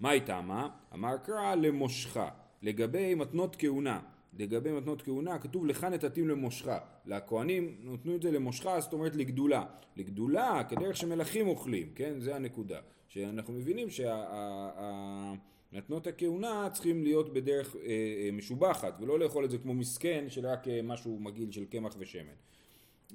מה 0.00 0.10
היא 0.10 0.22
טעמה? 0.22 0.68
אמר 0.94 1.16
קרא 1.16 1.54
למושכה, 1.54 2.28
לגבי 2.62 3.14
מתנות 3.14 3.56
כהונה, 3.58 4.00
לגבי 4.38 4.72
מתנות 4.72 5.02
כהונה 5.02 5.38
כתוב 5.38 5.66
לך 5.66 5.84
נתתים 5.84 6.28
למושכה, 6.28 6.78
לכהנים 7.06 7.76
נתנו 7.82 8.16
את 8.16 8.22
זה 8.22 8.30
למושכה 8.30 8.80
זאת 8.80 8.92
אומרת 8.92 9.16
לגדולה, 9.16 9.64
לגדולה 9.96 10.64
כדרך 10.68 10.96
שמלכים 10.96 11.48
אוכלים, 11.48 11.92
כן? 11.94 12.20
זה 12.20 12.36
הנקודה, 12.36 12.80
שאנחנו 13.08 13.52
מבינים 13.52 13.90
שה... 13.90 15.34
מתנות 15.72 16.06
הכהונה 16.06 16.68
צריכים 16.72 17.04
להיות 17.04 17.32
בדרך 17.32 17.76
אה, 17.76 17.80
אה, 17.80 18.30
משובחת 18.32 18.94
ולא 19.00 19.18
לאכול 19.18 19.44
את 19.44 19.50
זה 19.50 19.58
כמו 19.58 19.74
מסכן 19.74 20.24
של 20.28 20.46
רק 20.46 20.68
אה, 20.68 20.80
משהו 20.82 21.18
מגעיל 21.20 21.50
של 21.50 21.64
קמח 21.64 21.94
ושמן. 21.98 22.22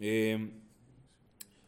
אה, 0.02 0.36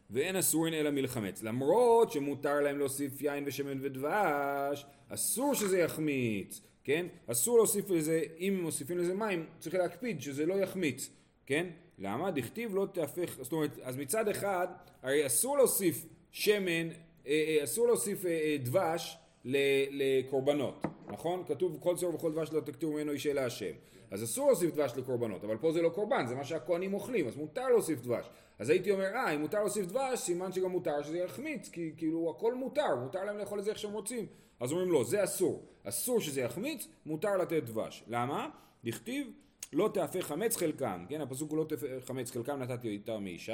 ואין 0.10 0.36
אסורין 0.36 0.74
אלא 0.74 0.92
מלחמץ 0.92 1.44
למרות 1.44 2.12
שמותר 2.12 2.62
להם 2.62 2.80
להוסיף 2.80 3.22
יין 3.22 3.44
ושמן 3.48 3.78
ודבש 3.82 4.86
אסור 5.10 5.54
שזה 5.54 5.80
יחמיץ 5.80 6.62
כן? 6.86 7.06
אסור 7.28 7.58
להוסיף 7.58 7.90
לזה, 7.90 8.22
אם 8.40 8.60
מוסיפים 8.62 8.98
לזה 8.98 9.14
מים, 9.14 9.46
צריך 9.60 9.76
להקפיד 9.76 10.22
שזה 10.22 10.46
לא 10.46 10.54
יחמיץ, 10.54 11.10
כן? 11.46 11.68
למה? 11.98 12.32
דכתיב 12.32 12.76
לא 12.76 12.88
תהפך, 12.94 13.38
זאת 13.42 13.52
אומרת, 13.52 13.80
אז 13.84 13.98
מצד 13.98 14.28
אחד, 14.28 14.68
הרי 15.04 15.26
אסור 15.26 15.58
להוסיף 15.58 16.06
שמן, 16.32 16.90
אה, 16.90 16.92
אה, 17.28 17.64
אסור 17.64 17.88
להוסיף 17.88 18.26
אה, 18.26 18.58
דבש 18.60 19.18
לקורבנות, 19.46 20.86
נכון? 21.08 21.44
כתוב 21.48 21.78
כל 21.80 21.96
צור 21.96 22.16
וכל 22.16 22.32
דבש 22.32 22.54
לא 22.54 22.60
תקטירו 22.60 22.94
ממנו 22.94 23.12
אישה 23.12 23.34
להשם. 23.34 23.72
אז 24.12 24.24
אסור 24.24 24.48
להוסיף 24.48 24.72
דבש 24.72 24.92
לקורבנות, 24.98 25.44
אבל 25.44 25.58
פה 25.58 25.72
זה 25.72 25.82
לא 25.82 25.90
קורבן, 25.90 26.28
זה 26.28 26.36
מה 26.36 26.44
שהכהנים 26.44 26.94
אוכלים, 26.94 27.28
אז 27.28 27.36
מותר 27.36 27.68
להוסיף 27.68 28.02
דבש. 28.02 28.26
אז 28.60 28.70
הייתי 28.70 28.92
אומר, 28.92 29.16
אה, 29.16 29.32
אם 29.36 29.42
מותר 29.42 29.60
להוסיף 29.60 29.86
דבש, 29.86 30.20
סימן 30.20 30.52
שגם 30.52 30.70
מותר 30.72 31.04
שזה 31.04 31.18
יחמיץ, 31.18 31.70
כי 31.70 31.94
כאילו 31.98 32.34
הכל 32.38 32.54
מותר, 32.54 32.96
מותר 32.96 33.24
להם 33.24 33.38
לאכול 33.38 33.60
את 33.60 33.64
זה 33.64 33.70
איך 33.70 33.80
שהם 33.80 33.94
רוצים. 33.94 34.26
אז 34.60 34.72
אומרים 34.72 34.92
לא, 34.92 35.04
זה 35.04 35.24
אסור. 35.24 35.64
אסור 35.84 36.22
שזה 36.22 36.42
יחמיץ, 36.42 36.88
מותר 37.06 37.38
לתת 37.38 37.64
דבש. 37.64 38.04
למה? 38.08 38.50
דכתיב 38.84 39.28
לא 39.74 39.90
תהפך 39.94 40.26
חמץ 40.26 40.58
חלקם, 40.58 41.06
כן, 41.10 41.22
הפסוק 41.22 41.52
הוא 41.52 41.58
לא 41.58 41.64
תהפך 41.64 41.88
חמץ 42.06 42.32
חלקם 42.32 42.60
נתתי 42.60 42.88
איתם 42.88 43.24
מישי, 43.24 43.52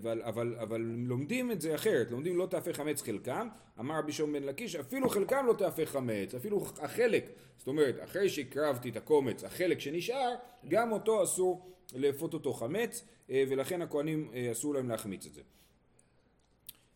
אבל, 0.00 0.22
אבל, 0.22 0.56
אבל 0.58 0.80
לומדים 0.80 1.52
את 1.52 1.60
זה 1.60 1.74
אחרת, 1.74 2.10
לומדים 2.10 2.36
לא 2.36 2.46
תהפך 2.46 2.76
חמץ 2.76 3.02
חלקם, 3.02 3.48
אמר 3.80 3.98
רבי 3.98 4.12
שמעון 4.12 4.32
בן 4.32 4.42
לקיש, 4.42 4.76
אפילו 4.76 5.08
חלקם 5.08 5.46
לא 5.46 5.52
תהפך 5.52 5.90
חמץ, 5.90 6.34
אפילו 6.34 6.66
החלק, 6.80 7.30
זאת 7.58 7.66
אומרת, 7.66 7.96
אחרי 8.04 8.28
שהקרבתי 8.28 8.88
את 8.88 8.96
הקומץ, 8.96 9.44
החלק 9.44 9.80
שנשאר, 9.80 10.34
גם 10.68 10.92
אותו 10.92 11.22
אסור 11.22 11.70
לאפות 11.94 12.34
אותו 12.34 12.52
חמץ, 12.52 13.04
אה, 13.30 13.44
ולכן 13.48 13.82
הכהנים 13.82 14.30
אה, 14.34 14.52
אסור 14.52 14.74
להם 14.74 14.88
להחמיץ 14.88 15.26
את 15.26 15.34
זה. 15.34 15.42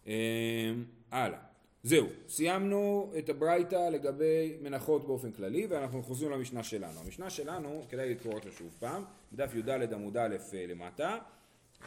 אה, 0.06 0.72
הלאה. 1.10 1.38
זהו, 1.84 2.06
סיימנו 2.28 3.12
את 3.18 3.28
הברייתא 3.28 3.88
לגבי 3.88 4.56
מנחות 4.60 5.06
באופן 5.06 5.32
כללי 5.32 5.66
ואנחנו 5.66 6.02
חוזרים 6.02 6.30
למשנה 6.32 6.62
שלנו. 6.62 7.00
המשנה 7.04 7.30
שלנו, 7.30 7.82
כדאי 7.88 8.10
לקרוא 8.10 8.34
אותה 8.34 8.50
שוב 8.50 8.76
פעם, 8.78 9.04
בדף 9.32 9.54
י"ד 9.54 9.92
עמוד 9.92 10.16
א' 10.16 10.36
אה, 10.54 10.66
למטה, 10.68 11.18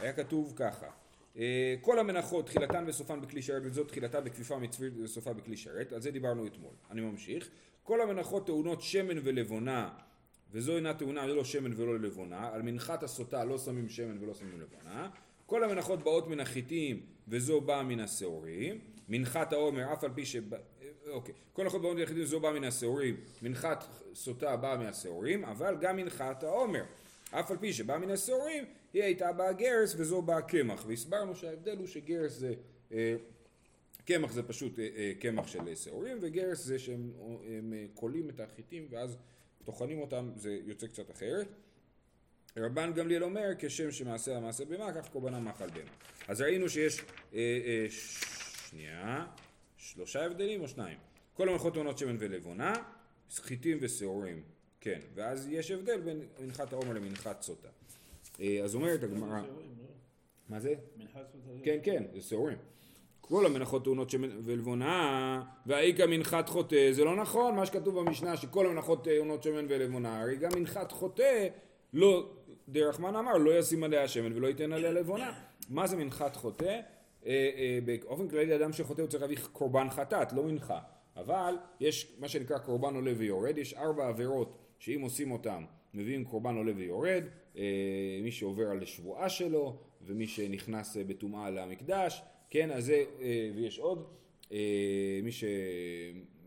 היה 0.00 0.12
כתוב 0.12 0.52
ככה: 0.56 0.86
אה, 1.38 1.74
כל 1.80 1.98
המנחות 1.98 2.46
תחילתן 2.46 2.84
וסופן 2.86 3.20
בכלי 3.20 3.42
שרת 3.42 3.62
וזאת 3.64 3.88
תחילתה 3.88 4.20
בכפיפה 4.20 4.58
מצבית 4.58 4.92
וסופה 5.02 5.32
בכלי 5.32 5.56
שרת, 5.56 5.92
על 5.92 6.00
זה 6.00 6.10
דיברנו 6.10 6.46
אתמול. 6.46 6.72
אני 6.90 7.00
ממשיך. 7.00 7.48
כל 7.82 8.00
המנחות 8.00 8.46
טעונות 8.46 8.82
שמן 8.82 9.18
ולבונה 9.22 9.88
וזו 10.52 10.76
אינה 10.76 10.94
טעונה 10.94 11.26
לא 11.26 11.44
שמן 11.44 11.72
ולא 11.76 11.98
לבונה, 12.00 12.50
על 12.52 12.62
מנחת 12.62 13.02
הסוטה 13.02 13.44
לא 13.44 13.58
שמים 13.58 13.88
שמן 13.88 14.22
ולא 14.22 14.34
שמים 14.34 14.60
לבונה, 14.60 15.08
כל 15.46 15.64
המנחות 15.64 16.02
באות 16.02 16.28
מן 16.28 16.40
החיטים 16.40 17.00
וזו 17.28 17.60
באה 17.60 17.82
מן 17.82 18.00
השעורים, 18.00 18.80
מנחת 19.08 19.52
העומר 19.52 19.92
אף 19.92 20.04
על 20.04 20.10
פי 20.14 20.26
ש... 20.26 20.36
אוקיי, 21.08 21.34
כל 21.52 21.62
המנחות 21.62 21.82
באות 21.82 21.96
מן 21.96 22.02
החיטים 22.02 22.22
וזו 22.22 22.40
באה 22.40 22.52
מן 22.52 22.64
השעורים, 22.64 23.16
מנחת 23.42 23.84
סוטה 24.14 24.56
באה 24.56 24.76
מהשעורים, 24.76 25.44
אבל 25.44 25.76
גם 25.80 25.96
מנחת 25.96 26.42
העומר, 26.42 26.84
אף 27.30 27.50
על 27.50 27.56
פי 27.56 27.72
שבאה 27.72 27.98
מן 27.98 28.10
השעורים, 28.10 28.64
היא 28.96 29.04
הייתה 29.04 29.32
באה 29.32 29.52
גרס 29.52 29.94
וזו 29.96 30.22
באה 30.22 30.42
קמח, 30.42 30.84
והסברנו 30.86 31.36
שההבדל 31.36 31.76
הוא 31.78 31.86
שגרס 31.86 32.32
זה... 32.32 32.54
אה, 32.92 33.16
קמח 34.04 34.32
זה 34.32 34.42
פשוט 34.42 34.78
אה, 34.78 34.88
אה, 34.96 35.12
קמח 35.20 35.46
של 35.46 35.74
שעורים 35.74 36.18
וגרס 36.20 36.64
זה 36.64 36.78
שהם 36.78 37.12
הם, 37.46 37.74
כולים 37.94 38.28
את 38.28 38.40
החיטים 38.40 38.86
ואז 38.90 39.16
טוחנים 39.64 40.00
אותם 40.00 40.30
זה 40.36 40.58
יוצא 40.64 40.86
קצת 40.86 41.10
אחרת. 41.10 41.46
רבן 42.56 42.92
גמליאל 42.92 43.24
אומר 43.24 43.48
כשם 43.58 43.90
שמעשה 43.90 44.36
המעשה 44.36 44.64
בהמה 44.64 44.92
כך 44.92 45.08
קורבנה 45.08 45.40
מאכל 45.40 45.66
בהמה. 45.66 45.90
אז 46.28 46.40
ראינו 46.40 46.68
שיש 46.68 47.00
אה, 47.00 47.04
אה, 47.34 47.86
שנייה 48.70 49.26
שלושה 49.76 50.24
הבדלים 50.24 50.60
או 50.60 50.68
שניים? 50.68 50.98
כל 51.34 51.48
המלכות 51.48 51.74
טעונות 51.74 51.98
שמן 51.98 52.16
ולבונה 52.18 52.74
חיטים 53.30 53.78
ושעורים 53.80 54.42
כן 54.80 55.00
ואז 55.14 55.48
יש 55.50 55.70
הבדל 55.70 56.00
בין 56.00 56.26
מנחת 56.40 56.72
העומר 56.72 56.92
למנחת 56.92 57.42
סוטה. 57.42 57.68
אה, 58.40 58.60
אז 58.64 58.74
אומרת 58.74 59.02
הגמרא 59.02 59.40
לא? 59.40 59.48
מה 60.48 60.60
זה? 60.60 60.74
כן, 61.62 61.78
כן, 61.82 62.02
זה 62.14 62.20
שעורים. 62.20 62.58
כל 63.20 63.46
המנחות 63.46 63.84
טעונות 63.84 64.10
שמן 64.10 64.28
ולבונה, 64.42 65.42
והאיכא 65.66 66.06
מנחת 66.06 66.48
חוטא, 66.48 66.92
זה 66.92 67.04
לא 67.04 67.16
נכון 67.16 67.56
מה 67.56 67.66
שכתוב 67.66 68.00
במשנה 68.00 68.36
שכל 68.36 68.66
המנחות 68.66 69.04
טעונות 69.04 69.42
שמן 69.42 69.66
ולבונה, 69.68 70.20
הרי 70.20 70.36
גם 70.36 70.50
מנחת 70.56 70.92
חוטא, 70.92 71.48
לא, 71.92 72.30
דרחמן 72.68 73.16
אמר, 73.16 73.36
לא 73.36 73.58
ישים 73.58 73.84
עליה 73.84 74.08
שמן 74.08 74.32
ולא 74.32 74.46
ייתן 74.46 74.72
עליה 74.72 74.92
לבונה. 74.92 75.32
מה 75.68 75.86
זה 75.86 75.96
מנחת 75.96 76.36
חוטא? 76.36 76.80
אה, 77.26 77.50
אה, 77.56 77.78
באופן 77.84 78.28
כללי 78.28 78.56
אדם 78.56 78.72
שחוטא 78.72 79.00
הוא 79.00 79.08
צריך 79.08 79.22
להביא 79.22 79.36
קורבן 79.52 79.90
חטאת, 79.90 80.32
לא 80.32 80.42
מנחה. 80.42 80.78
אבל 81.16 81.54
יש 81.80 82.16
מה 82.18 82.28
שנקרא 82.28 82.58
קורבן 82.58 82.94
עולה 82.94 83.12
ויורד, 83.16 83.58
יש 83.58 83.74
ארבע 83.74 84.08
עבירות 84.08 84.58
שאם 84.78 85.00
עושים 85.00 85.30
אותם 85.30 85.64
מביאים 85.94 86.24
קורבן 86.24 86.56
עולה 86.56 86.72
ויורד, 86.76 87.24
מי 88.22 88.30
שעובר 88.30 88.70
על 88.70 88.84
שבועה 88.84 89.28
שלו 89.28 89.76
ומי 90.02 90.26
שנכנס 90.26 90.96
אה, 90.96 91.04
בטומאה 91.04 91.50
למקדש, 91.50 92.22
כן, 92.50 92.70
אז 92.70 92.84
זה, 92.84 93.04
אה, 93.20 93.50
ויש 93.54 93.78
עוד, 93.78 94.06
אה, 94.52 95.20
מי 95.22 95.30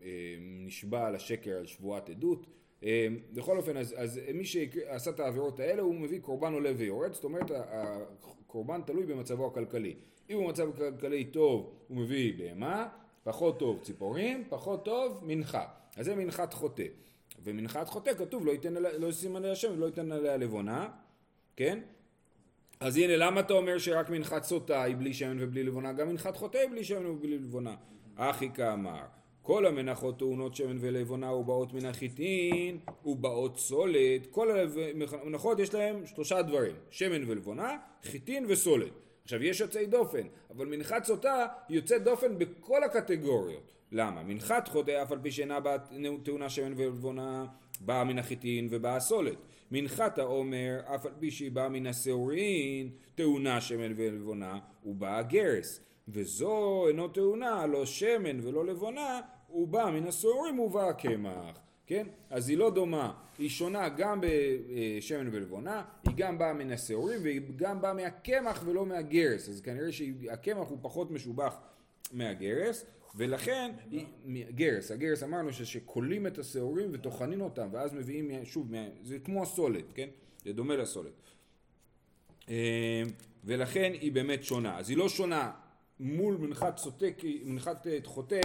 שנשבע 0.06 1.06
על 1.06 1.14
השקר 1.14 1.50
על 1.50 1.66
שבועת 1.66 2.10
עדות, 2.10 2.46
אה, 2.84 3.06
בכל 3.32 3.56
אופן, 3.56 3.76
אז, 3.76 3.94
אז 3.98 4.20
מי 4.34 4.44
שעשה 4.44 5.10
את 5.10 5.20
העבירות 5.20 5.60
האלה 5.60 5.82
הוא 5.82 5.94
מביא 5.94 6.20
קורבן 6.20 6.52
עולה 6.52 6.72
ויורד, 6.76 7.12
זאת 7.12 7.24
אומרת 7.24 7.50
הקורבן 7.50 8.80
תלוי 8.86 9.06
במצבו 9.06 9.46
הכלכלי. 9.46 9.94
אם 10.30 10.36
הוא 10.36 10.46
במצב 10.46 10.76
כלכלי 10.76 11.24
טוב 11.24 11.72
הוא 11.88 11.96
מביא 11.96 12.32
בהמה, 12.38 12.88
פחות 13.24 13.58
טוב 13.58 13.80
ציפורים, 13.82 14.44
פחות 14.48 14.84
טוב 14.84 15.20
מנחה. 15.26 15.64
אז 15.96 16.04
זה 16.04 16.14
מנחת 16.14 16.54
חוטא. 16.54 16.84
ומנחת 17.44 17.88
חוטא 17.88 18.14
כתוב 18.14 18.46
לא 18.46 18.50
ייתן 18.50 18.76
עליה, 18.76 18.98
לא 18.98 19.06
ישים 19.06 19.36
עליה 19.36 19.54
שם 19.54 19.72
ולא 19.76 19.86
ייתן 19.86 20.12
עליה 20.12 20.36
לבונה, 20.36 20.88
כן? 21.56 21.78
אז 22.80 22.96
הנה 22.96 23.16
למה 23.16 23.40
אתה 23.40 23.52
אומר 23.52 23.78
שרק 23.78 24.10
מנחת 24.10 24.44
סוטה 24.44 24.82
היא 24.82 24.96
בלי 24.96 25.14
שמן 25.14 25.36
ובלי 25.40 25.62
לבונה, 25.62 25.92
גם 25.92 26.08
מנחת 26.08 26.36
חוטא 26.36 26.58
היא 26.58 26.70
בלי 26.70 26.84
שמן 26.84 27.06
ובלי 27.06 27.38
לבונה. 27.38 27.74
אחי 28.16 28.48
כאמר, 28.54 29.00
כל 29.42 29.66
המנחות 29.66 30.18
טעונות 30.18 30.56
שמן 30.56 30.76
ולבונה 30.80 31.32
ובאות 31.32 31.72
מן 31.72 31.86
החיטין 31.86 32.78
ובאות 33.04 33.58
סולת, 33.58 34.26
כל 34.30 34.48
המנחות 35.22 35.58
יש 35.58 35.74
להם 35.74 36.06
שלושה 36.06 36.42
דברים, 36.42 36.74
שמן 36.90 37.30
ולבונה, 37.30 37.76
חיטין 38.02 38.46
וסולת. 38.48 38.92
עכשיו 39.22 39.42
יש 39.42 39.60
יוצאי 39.60 39.86
דופן, 39.86 40.26
אבל 40.50 40.66
מנחת 40.66 41.04
סוטה 41.04 41.46
היא 41.68 41.76
יוצאת 41.76 42.04
דופן 42.04 42.38
בכל 42.38 42.84
הקטגוריות. 42.84 43.72
למה? 43.92 44.22
מנחת 44.22 44.68
חוטא 44.68 45.02
אף 45.02 45.12
על 45.12 45.18
פי 45.22 45.30
שאינה 45.30 45.58
טעונה 46.22 46.50
שמן 46.50 46.72
ולבונה 46.76 47.46
באה 47.80 48.04
מן 48.04 48.18
החיטין 48.18 48.68
ובאה 48.70 48.96
הסולת. 48.96 49.36
מנחת 49.70 50.18
העומר 50.18 50.80
אף 50.94 51.06
על 51.06 51.12
פי 51.18 51.30
שהיא 51.30 51.52
באה 51.52 51.68
מן 51.68 51.86
השעורין 51.86 52.90
טעונה 53.14 53.60
שמן 53.60 53.92
ולבונה 53.96 54.58
ובאה 54.84 55.22
גרס. 55.22 55.80
וזו 56.08 56.88
אינו 56.88 57.08
טעונה 57.08 57.66
לא 57.66 57.86
שמן 57.86 58.40
ולא 58.42 58.66
לבונה 58.66 59.20
הוא 59.46 59.68
בא 59.68 59.90
מן 59.92 60.06
השעורים 60.06 60.58
ובא 60.58 60.92
קמח. 60.92 61.60
כן? 61.86 62.06
אז 62.30 62.48
היא 62.48 62.58
לא 62.58 62.70
דומה, 62.70 63.12
היא 63.38 63.48
שונה 63.48 63.88
גם 63.88 64.20
בשמן 64.20 65.28
ולבונה, 65.32 65.82
היא 66.04 66.14
גם 66.16 66.38
באה 66.38 66.52
מן 66.52 66.72
השעורים 66.72 67.18
והיא 67.22 67.40
גם 67.56 67.80
באה 67.80 67.94
מהקמח 67.94 68.62
ולא 68.66 68.86
מהגרס, 68.86 69.48
אז 69.48 69.60
כנראה 69.60 69.92
שהקמח 69.92 70.68
הוא 70.68 70.78
פחות 70.82 71.10
משובח 71.10 71.56
מהגרס, 72.12 72.84
ולכן, 73.14 73.70
גרס, 74.50 74.90
הגרס 74.90 75.22
אמרנו 75.22 75.52
שכולים 75.52 76.26
את 76.26 76.38
השעורים 76.38 76.88
וטוחנים 76.92 77.40
אותם, 77.40 77.68
ואז 77.72 77.94
מביאים, 77.94 78.44
שוב, 78.44 78.70
זה 79.02 79.18
כמו 79.18 79.42
הסולת, 79.42 79.92
כן? 79.94 80.08
זה 80.44 80.52
דומה 80.52 80.76
לסולת. 80.76 81.30
ולכן 83.44 83.92
היא 84.00 84.12
באמת 84.12 84.44
שונה, 84.44 84.78
אז 84.78 84.90
היא 84.90 84.96
לא 84.96 85.08
שונה 85.08 85.52
מול 86.00 86.36
מנחת 86.36 86.78
סוטה, 86.78 87.06
מנחת 87.44 87.86
חוטא, 88.04 88.40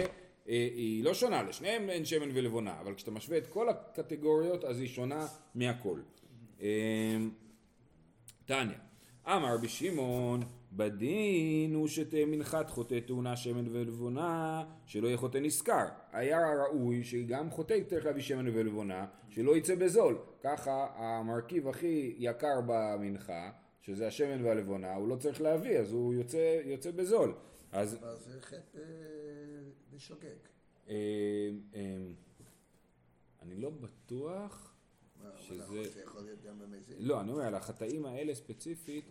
היא 0.46 1.04
לא 1.04 1.14
שונה, 1.14 1.42
לשניהם 1.42 1.90
אין 1.90 2.04
שמן 2.04 2.28
ולבונה, 2.34 2.80
אבל 2.80 2.94
כשאתה 2.94 3.10
משווה 3.10 3.38
את 3.38 3.46
כל 3.46 3.68
הקטגוריות 3.68 4.64
אז 4.64 4.80
היא 4.80 4.88
שונה 4.88 5.26
מהכל. 5.54 6.00
תניא, 8.46 8.76
אמר 9.26 9.54
רבי 9.54 9.68
שמעון, 9.68 10.42
בדין 10.76 11.74
הוא 11.74 11.88
שתהיה 11.88 12.26
מנחת 12.26 12.70
חוטא 12.70 13.00
טעונה 13.00 13.36
שמן 13.36 13.64
ולבונה, 13.72 14.64
שלא 14.86 15.06
יהיה 15.06 15.16
חוטא 15.16 15.38
נשכר. 15.38 15.84
היה 16.12 16.38
ראוי 16.64 17.04
שגם 17.04 17.50
חוטא 17.50 17.78
צריך 17.86 18.04
להביא 18.06 18.22
שמן 18.22 18.48
ולבונה, 18.48 19.06
שלא 19.28 19.56
יצא 19.56 19.74
בזול. 19.74 20.18
ככה 20.42 20.86
המרכיב 20.96 21.68
הכי 21.68 22.14
יקר 22.18 22.60
במנחה, 22.66 23.50
שזה 23.82 24.06
השמן 24.06 24.44
והלבונה, 24.44 24.94
הוא 24.94 25.08
לא 25.08 25.16
צריך 25.16 25.40
להביא, 25.40 25.78
אז 25.78 25.92
הוא 25.92 26.14
יוצא, 26.14 26.60
יוצא 26.64 26.90
בזול. 26.90 27.34
אז... 27.72 27.98
זה 28.18 28.40
חטא 28.40 28.78
בשוגג. 29.94 30.36
אה, 30.88 30.94
אה, 31.74 31.96
אני 33.42 33.56
לא 33.56 33.70
בטוח 33.70 34.74
שזה- 35.36 36.00
יכול 36.04 36.22
להיות 36.22 36.42
גם 36.42 36.58
במזיד. 36.58 36.96
לא, 36.98 37.20
אני 37.20 37.30
אומר, 37.32 37.42
על 37.42 37.54
החטאים 37.54 38.06
האלה 38.06 38.34
ספציפית, 38.34 39.04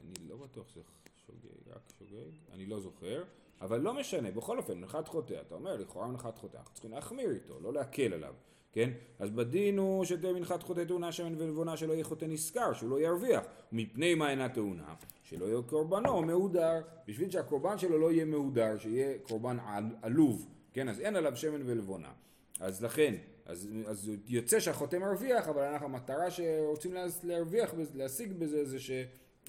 אני 0.00 0.28
לא 0.28 0.36
בטוח 0.36 0.68
שזה 0.68 0.82
שוגג, 1.30 1.74
רק 1.76 1.80
שוגג, 1.98 2.30
אני 2.52 2.66
לא 2.66 2.80
זוכר, 2.80 3.22
אבל 3.60 3.80
לא 3.80 3.94
משנה, 3.94 4.30
בכל 4.30 4.58
אופן, 4.58 4.78
מנחת 4.78 5.08
חוטא, 5.08 5.34
אתה 5.46 5.54
אומר, 5.54 5.76
לכאורה 5.76 6.06
מנחת 6.06 6.38
חוטא, 6.38 6.56
אנחנו 6.56 6.72
צריכים 6.74 6.90
להחמיר 6.92 7.30
איתו, 7.30 7.60
לא 7.60 7.72
להקל 7.72 8.12
עליו. 8.12 8.34
כן? 8.72 8.90
אז 9.18 9.30
בדין 9.30 9.78
הוא 9.78 10.04
שתהיה 10.04 10.32
מנחת 10.32 10.62
חוטא 10.62 10.84
תאונה 10.84 11.12
שמן 11.12 11.34
ולבונה 11.38 11.76
שלא 11.76 11.92
יהיה 11.92 12.04
חוטא 12.04 12.24
נשכר, 12.24 12.72
שהוא 12.72 12.90
לא 12.90 13.00
ירוויח. 13.00 13.42
מפני 13.72 14.14
מה 14.14 14.30
אינה 14.30 14.48
תאונה? 14.48 14.94
שלא 15.22 15.44
יהיה 15.44 15.62
קורבנו 15.62 16.22
מהודר. 16.22 16.80
בשביל 17.08 17.30
שהקורבן 17.30 17.78
שלו 17.78 17.98
לא 17.98 18.12
יהיה 18.12 18.24
מהודר, 18.24 18.78
שיהיה 18.78 19.18
קורבן 19.18 19.56
על- 19.66 19.96
עלוב, 20.02 20.48
כן? 20.72 20.88
אז 20.88 21.00
אין 21.00 21.16
עליו 21.16 21.36
שמן 21.36 21.62
ולבונה. 21.66 22.12
אז 22.60 22.84
לכן, 22.84 23.14
אז, 23.46 23.68
אז 23.86 24.10
יוצא 24.26 24.60
שהחוטא 24.60 24.96
מרוויח, 24.96 25.48
אבל 25.48 25.62
אנחנו, 25.62 25.86
המטרה 25.86 26.30
שרוצים 26.30 26.94
להרוויח, 27.22 27.74
להשיג 27.94 28.32
בזה, 28.32 28.64
זה 28.64 28.78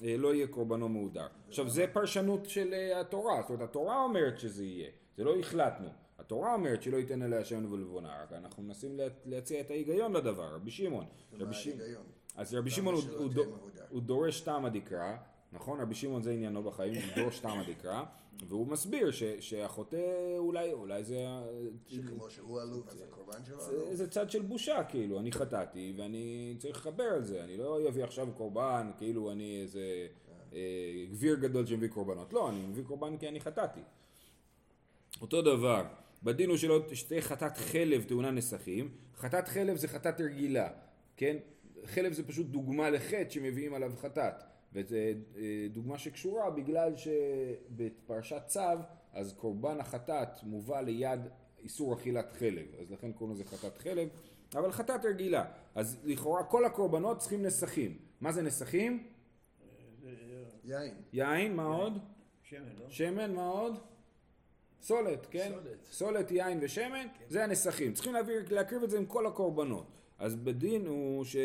שלא 0.00 0.34
יהיה 0.34 0.46
קורבנו 0.46 0.88
מהודר. 0.88 1.26
עכשיו, 1.48 1.68
זה 1.68 1.86
פרשנות 1.92 2.48
של 2.48 2.74
אה, 2.74 3.00
התורה, 3.00 3.40
זאת 3.42 3.50
אומרת, 3.50 3.62
התורה 3.70 4.02
אומרת 4.04 4.38
שזה 4.38 4.64
יהיה, 4.64 4.88
זה 5.16 5.24
לא 5.24 5.36
החלטנו. 5.36 5.88
התורה 6.18 6.54
אומרת 6.54 6.82
שלא 6.82 6.96
ייתן 6.96 7.22
עליה 7.22 7.44
שמן 7.44 7.66
ולבונה, 7.72 8.22
רק 8.22 8.32
אנחנו 8.32 8.62
מנסים 8.62 8.96
לה- 8.96 9.04
להציע 9.24 9.60
את 9.60 9.70
ההיגיון 9.70 10.12
לדבר, 10.16 10.54
רבי 10.54 10.70
שמעון. 10.70 11.04
ומה 11.32 11.50
ההיגיון? 11.56 12.02
אז 12.36 12.54
רבי 12.54 12.70
שמעון 12.70 12.94
הוא- 12.94 14.02
דורש 14.02 14.40
טעמא 14.40 14.68
דקרא, 14.68 15.16
נכון? 15.52 15.80
רבי 15.80 15.94
שמעון 15.94 16.22
זה 16.22 16.30
עניינו 16.32 16.62
בחיים, 16.62 17.00
דורש 17.16 17.40
טעמא 17.40 17.62
דקרא, 17.68 18.02
והוא 18.48 18.66
מסביר 18.66 19.10
ש- 19.10 19.22
שהחוטא 19.40 20.36
אולי, 20.38 20.72
אולי 20.72 21.04
זה... 21.04 21.26
שכמו 21.86 22.30
שהוא 22.30 22.60
עלוב, 22.60 22.88
אז 22.88 23.02
הקורבן 23.02 23.44
שלו 23.44 23.64
עלוב. 23.64 23.94
זה 23.94 24.10
צד 24.10 24.30
של 24.30 24.42
בושה, 24.42 24.84
כאילו, 24.84 25.20
אני 25.20 25.32
חטאתי 25.32 25.92
ואני 25.96 26.54
צריך 26.58 26.76
לכבר 26.86 27.04
על 27.04 27.24
זה, 27.24 27.44
אני 27.44 27.56
לא 27.56 27.88
אביא 27.88 28.04
עכשיו 28.04 28.28
קורבן, 28.36 28.90
כאילו 28.98 29.32
אני 29.32 29.60
איזה 29.62 30.06
אה, 30.52 30.58
גביר 31.10 31.34
גדול 31.34 31.66
שמביא 31.66 31.88
קורבנות, 31.88 32.32
לא, 32.32 32.48
אני 32.48 32.66
מביא 32.66 32.84
קורבן 32.84 33.16
כי 33.16 33.28
אני 33.28 33.40
חטאתי. 33.40 33.80
אותו 35.20 35.42
דבר, 35.42 35.84
בדין 36.22 36.48
הוא 36.48 36.56
שלא 36.56 36.80
שתהיה 36.92 37.22
חטאת 37.22 37.56
חלב 37.56 38.04
טעונה 38.04 38.30
נסכים, 38.30 38.90
חטאת 39.16 39.48
חלב 39.48 39.76
זה 39.76 39.88
חטאת 39.88 40.20
רגילה, 40.20 40.68
כן? 41.16 41.36
חלב 41.84 42.12
זה 42.12 42.28
פשוט 42.28 42.46
דוגמה 42.46 42.90
לחטא 42.90 43.30
שמביאים 43.30 43.74
עליו 43.74 43.92
חטאת, 43.96 44.34
וזה 44.72 45.12
אה, 45.36 45.66
דוגמה 45.70 45.98
שקשורה 45.98 46.50
בגלל 46.50 46.92
שבפרשת 46.96 48.42
צו, 48.46 48.60
אז 49.12 49.32
קורבן 49.32 49.80
החטאת 49.80 50.42
מובא 50.42 50.80
ליד 50.80 51.20
איסור 51.62 51.94
אכילת 51.94 52.32
חלב, 52.32 52.66
אז 52.80 52.90
לכן 52.90 53.12
קוראים 53.12 53.36
לזה 53.36 53.44
חטאת 53.44 53.78
חלב, 53.78 54.08
אבל 54.54 54.72
חטאת 54.72 55.04
רגילה, 55.04 55.44
אז 55.74 55.98
לכאורה 56.04 56.44
כל 56.44 56.64
הקורבנות 56.64 57.18
צריכים 57.18 57.42
נסכים. 57.42 57.98
מה 58.20 58.32
זה 58.32 58.42
נסכים? 58.42 59.06
יין. 60.64 60.94
יין, 61.12 61.56
מה 61.56 61.64
עוד? 61.64 61.98
שמן, 62.42 62.60
לא? 62.78 62.90
שמן, 62.90 63.34
מה 63.34 63.48
עוד? 63.48 63.78
סולת, 64.82 65.26
כן? 65.30 65.52
סולת. 65.52 65.84
סולת, 65.84 66.30
יין 66.30 66.58
ושמן, 66.62 67.06
זה 67.28 67.44
הנסכים. 67.44 67.92
צריכים 67.92 68.14
להקריב 68.50 68.82
את 68.82 68.90
זה 68.90 68.98
עם 68.98 69.06
כל 69.06 69.26
הקורבנות. 69.26 69.86
אז 70.18 70.34
בדין 70.34 70.86
הוא 70.86 71.24
ש... 71.24 71.36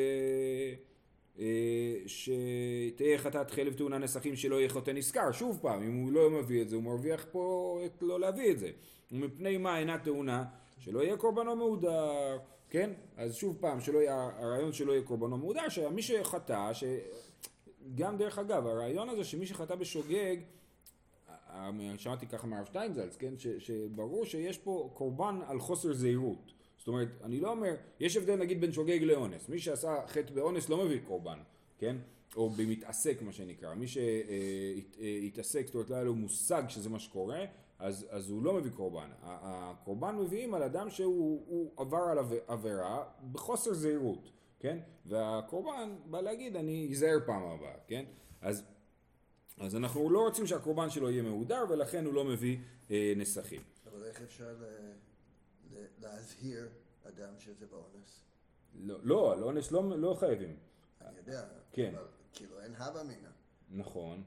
אה, 1.40 1.96
שתהיה 2.06 3.18
חטאת 3.18 3.52
חלב 3.52 3.74
טעונה 3.74 3.98
נסכים 3.98 4.36
שלא 4.36 4.56
יהיה 4.56 4.70
חוטא 4.70 4.92
נשכר. 4.92 5.32
שוב 5.32 5.60
פעם, 5.62 5.84
אם 5.84 6.04
הוא 6.04 6.12
לא 6.12 6.30
מביא 6.30 6.62
את 6.62 6.70
זה, 6.70 6.76
הוא 6.76 6.84
מרוויח 6.84 7.26
פה 7.32 7.80
את 7.86 8.02
לא 8.02 8.20
להביא 8.20 8.52
את 8.52 8.60
זה. 8.60 8.72
ומפני 9.12 9.58
מה 9.58 9.80
אינה 9.80 9.98
טעונה? 9.98 10.46
שלא 10.80 11.00
יהיה 11.00 11.18
קורבנו 11.18 11.56
מהודר, 11.56 12.38
כן? 12.70 12.94
אז 13.18 13.36
שוב 13.36 13.58
פעם, 13.60 13.82
שלא 13.82 14.00
יהיה, 14.00 14.30
הרעיון 14.38 14.74
שלא 14.74 14.92
יהיה 14.92 15.04
קורבנו 15.04 15.38
מהודר, 15.38 15.70
שמי 15.70 16.02
שחטא, 16.02 16.74
ש... 16.74 16.84
גם 17.96 18.18
דרך 18.18 18.40
אגב, 18.40 18.68
הרעיון 18.68 19.10
הזה 19.10 19.24
שמי 19.24 19.46
שחטא 19.46 19.76
בשוגג, 19.76 20.38
אה, 21.30 21.72
שמעתי 21.98 22.28
ככה 22.28 22.48
מהרב 22.48 22.66
שטיינזלץ, 22.66 23.18
כן, 23.18 23.34
ש, 23.38 23.48
שברור 23.48 24.26
שיש 24.26 24.58
פה 24.58 24.90
קורבן 24.94 25.40
על 25.48 25.60
חוסר 25.60 25.94
זהירות. 25.94 26.54
זאת 26.88 26.94
אומרת, 26.94 27.08
אני 27.24 27.40
לא 27.40 27.52
אומר, 27.52 27.76
יש 28.00 28.18
הבדל 28.18 28.36
נגיד 28.36 28.62
בין 28.62 28.72
שוגג 28.72 29.04
לאונס. 29.04 29.50
מי 29.50 29.60
שעשה 29.60 29.96
חטא 30.08 30.34
באונס 30.34 30.70
לא 30.70 30.86
מביא 30.86 31.00
קורבן, 31.08 31.40
כן? 31.78 31.96
או 32.36 32.50
במתעסק 32.50 33.22
מה 33.22 33.32
שנקרא. 33.32 33.74
מי 33.76 33.86
שהתעסק, 33.88 35.66
זאת 35.66 35.76
אומרת, 35.76 35.90
לא 35.90 35.96
היה 35.96 36.04
לו 36.04 36.16
מושג 36.16 36.64
שזה 36.68 36.90
מה 36.90 37.00
שקורה, 37.00 37.46
אז, 37.80 38.06
אז 38.10 38.30
הוא 38.30 38.44
לא 38.44 38.54
מביא 38.54 38.72
קורבן. 38.72 39.10
הקורבן 39.24 40.16
מביאים 40.16 40.54
על 40.54 40.64
אדם 40.64 40.90
שהוא 40.90 41.44
הוא 41.48 41.72
עבר 41.78 41.98
על 42.12 42.20
עב- 42.20 42.34
עבירה 42.48 43.04
בחוסר 43.32 43.74
זהירות, 43.74 44.32
כן? 44.60 44.78
והקורבן 45.06 45.96
בא 46.06 46.22
להגיד, 46.22 46.56
אני 46.56 46.88
אזהר 46.92 47.18
פעם 47.26 47.42
הבאה, 47.44 47.76
כן? 47.88 48.06
אז 48.42 48.64
אז 49.60 49.76
אנחנו 49.76 50.10
לא 50.10 50.20
רוצים 50.20 50.48
שהקורבן 50.48 50.90
שלו 50.90 51.10
יהיה 51.10 51.24
מהודר 51.24 51.64
ולכן 51.70 52.06
הוא 52.06 52.14
לא 52.14 52.24
מביא 52.26 52.58
אה, 52.92 53.14
נסכים. 53.16 53.62
אבל 53.92 54.04
איך 54.04 54.22
אפשר 54.22 54.52
ל- 54.62 55.07
להזהיר 56.02 56.70
אדם 57.04 57.34
שזה 57.40 57.66
באונס? 57.66 58.24
לא, 58.76 58.98
לא, 59.04 59.34
על 59.34 59.44
אונס 59.44 59.72
לא, 59.72 60.00
לא 60.00 60.14
חייבים. 60.14 60.56
אני 61.02 61.18
יודע. 61.18 61.44
כן. 61.72 61.96
אבל 61.96 62.08
כאילו 62.34 62.60
אין 62.60 62.76
הווה 62.76 63.04
מינא. 63.04 63.30
נכון. 63.70 64.24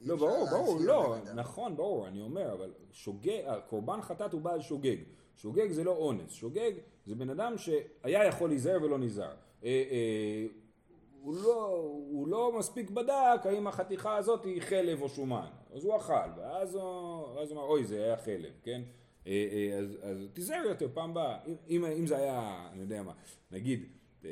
אי 0.00 0.06
לא, 0.06 0.16
ברור, 0.16 0.46
ברור, 0.50 0.78
לא. 0.80 1.16
נכון, 1.34 1.76
ברור, 1.76 2.08
אני 2.08 2.20
אומר, 2.20 2.52
אבל 2.52 2.72
שוגג, 2.92 3.42
הקורבן 3.46 4.02
חטאת 4.02 4.32
הוא 4.32 4.40
בעל 4.40 4.60
שוגג. 4.60 4.96
שוגג 5.36 5.70
זה 5.70 5.84
לא 5.84 5.96
אונס, 5.96 6.32
שוגג 6.32 6.72
זה 7.06 7.14
בן 7.14 7.30
אדם 7.30 7.58
שהיה 7.58 8.24
יכול 8.24 8.48
להיזהר 8.48 8.82
ולא 8.82 8.98
נזהר. 8.98 9.34
אה, 9.64 9.68
אה, 9.90 10.46
הוא 11.22 11.34
לא, 11.34 11.66
הוא 12.10 12.28
לא 12.28 12.58
מספיק 12.58 12.90
בדק 12.90 13.40
האם 13.44 13.66
החתיכה 13.66 14.16
הזאת 14.16 14.44
היא 14.44 14.62
חלב 14.62 15.02
או 15.02 15.08
שומן. 15.08 15.48
אז 15.74 15.84
הוא 15.84 15.96
אכל, 15.96 16.30
ואז 16.36 16.74
הוא, 16.74 16.82
הוא 16.82 17.42
אמר, 17.52 17.62
אוי, 17.62 17.84
זה 17.84 18.04
היה 18.04 18.16
חלב, 18.16 18.52
כן? 18.62 18.82
אה, 19.28 19.48
אה, 19.52 19.78
אז, 19.78 19.98
אז 20.02 20.28
תיזהר 20.32 20.62
יותר 20.64 20.88
פעם 20.94 21.10
הבאה. 21.10 21.38
אם, 21.68 21.84
אם, 21.84 22.06
זה 22.06 22.16
היה, 22.16 22.68
אני 22.72 22.80
יודע 22.80 23.02
מה, 23.02 23.12
נגיד, 23.50 23.86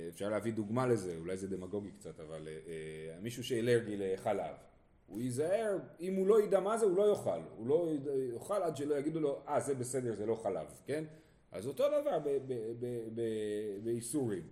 אפשר 0.08 0.28
להביא 0.28 0.52
דוגמה 0.52 0.86
לזה, 0.86 1.16
אולי 1.18 1.36
זה 1.36 1.48
דמגוגי 1.48 1.90
קצת, 1.90 2.20
אבל 2.20 2.48
אה, 2.48 2.52
אה, 2.52 3.20
מישהו 3.20 3.44
שאלרגי 3.44 3.96
לחלב. 3.96 4.54
הוא 5.06 5.20
ייזהר, 5.20 5.78
אם 6.00 6.14
הוא 6.14 6.26
לא 6.26 6.42
ידע 6.42 6.60
מה 6.60 6.78
זה, 6.78 6.86
הוא 6.86 6.96
לא 6.96 7.10
יאכל. 7.10 7.40
הוא 7.56 7.66
לא 7.66 7.90
יאכל 8.34 8.62
עד 8.62 8.76
שלא 8.76 8.94
יגידו 8.94 9.20
לו, 9.20 9.42
אה, 9.48 9.60
זה 9.60 9.74
בסדר, 9.74 10.14
זה 10.14 10.26
לא 10.26 10.34
חלב, 10.34 10.66
כן? 10.86 11.04
אז 11.52 11.66
אותו 11.66 11.84
דבר 11.88 12.18
באיסורים. 13.82 14.42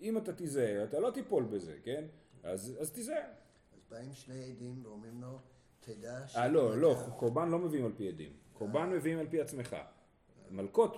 אם 0.00 0.18
אתה 0.18 0.32
תיזהר, 0.32 0.84
אתה 0.84 1.00
לא 1.00 1.10
תיפול 1.10 1.44
בזה, 1.44 1.76
כן? 1.82 2.04
אז, 2.42 2.76
אז 2.80 2.90
תיזהר. 2.90 3.30
אז 3.74 3.80
באים 3.90 4.14
שני 4.14 4.44
עדים 4.44 4.80
ואומרים 4.84 5.20
לו, 5.20 5.38
תדע 5.80 6.28
ש... 6.28 6.36
אה, 6.36 6.48
לא, 6.48 6.78
לא, 6.78 6.96
קורבן 7.16 7.48
לא 7.48 7.58
מביאים 7.58 7.84
על 7.84 7.92
פי 7.96 8.08
עדים. 8.08 8.32
קורבן 8.58 8.90
מביאים 8.90 9.18
על 9.18 9.26
פי 9.30 9.40
עצמך. 9.40 9.76
מלקות, 10.50 10.96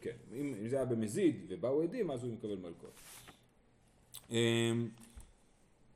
כן. 0.00 0.16
אם 0.32 0.68
זה 0.68 0.76
היה 0.76 0.84
במזיד 0.84 1.46
ובאו 1.48 1.82
עדים, 1.82 2.10
אז 2.10 2.24
הוא 2.24 2.32
מקבל 2.32 2.56
מלקות. 2.56 2.92
אמ, 4.30 4.88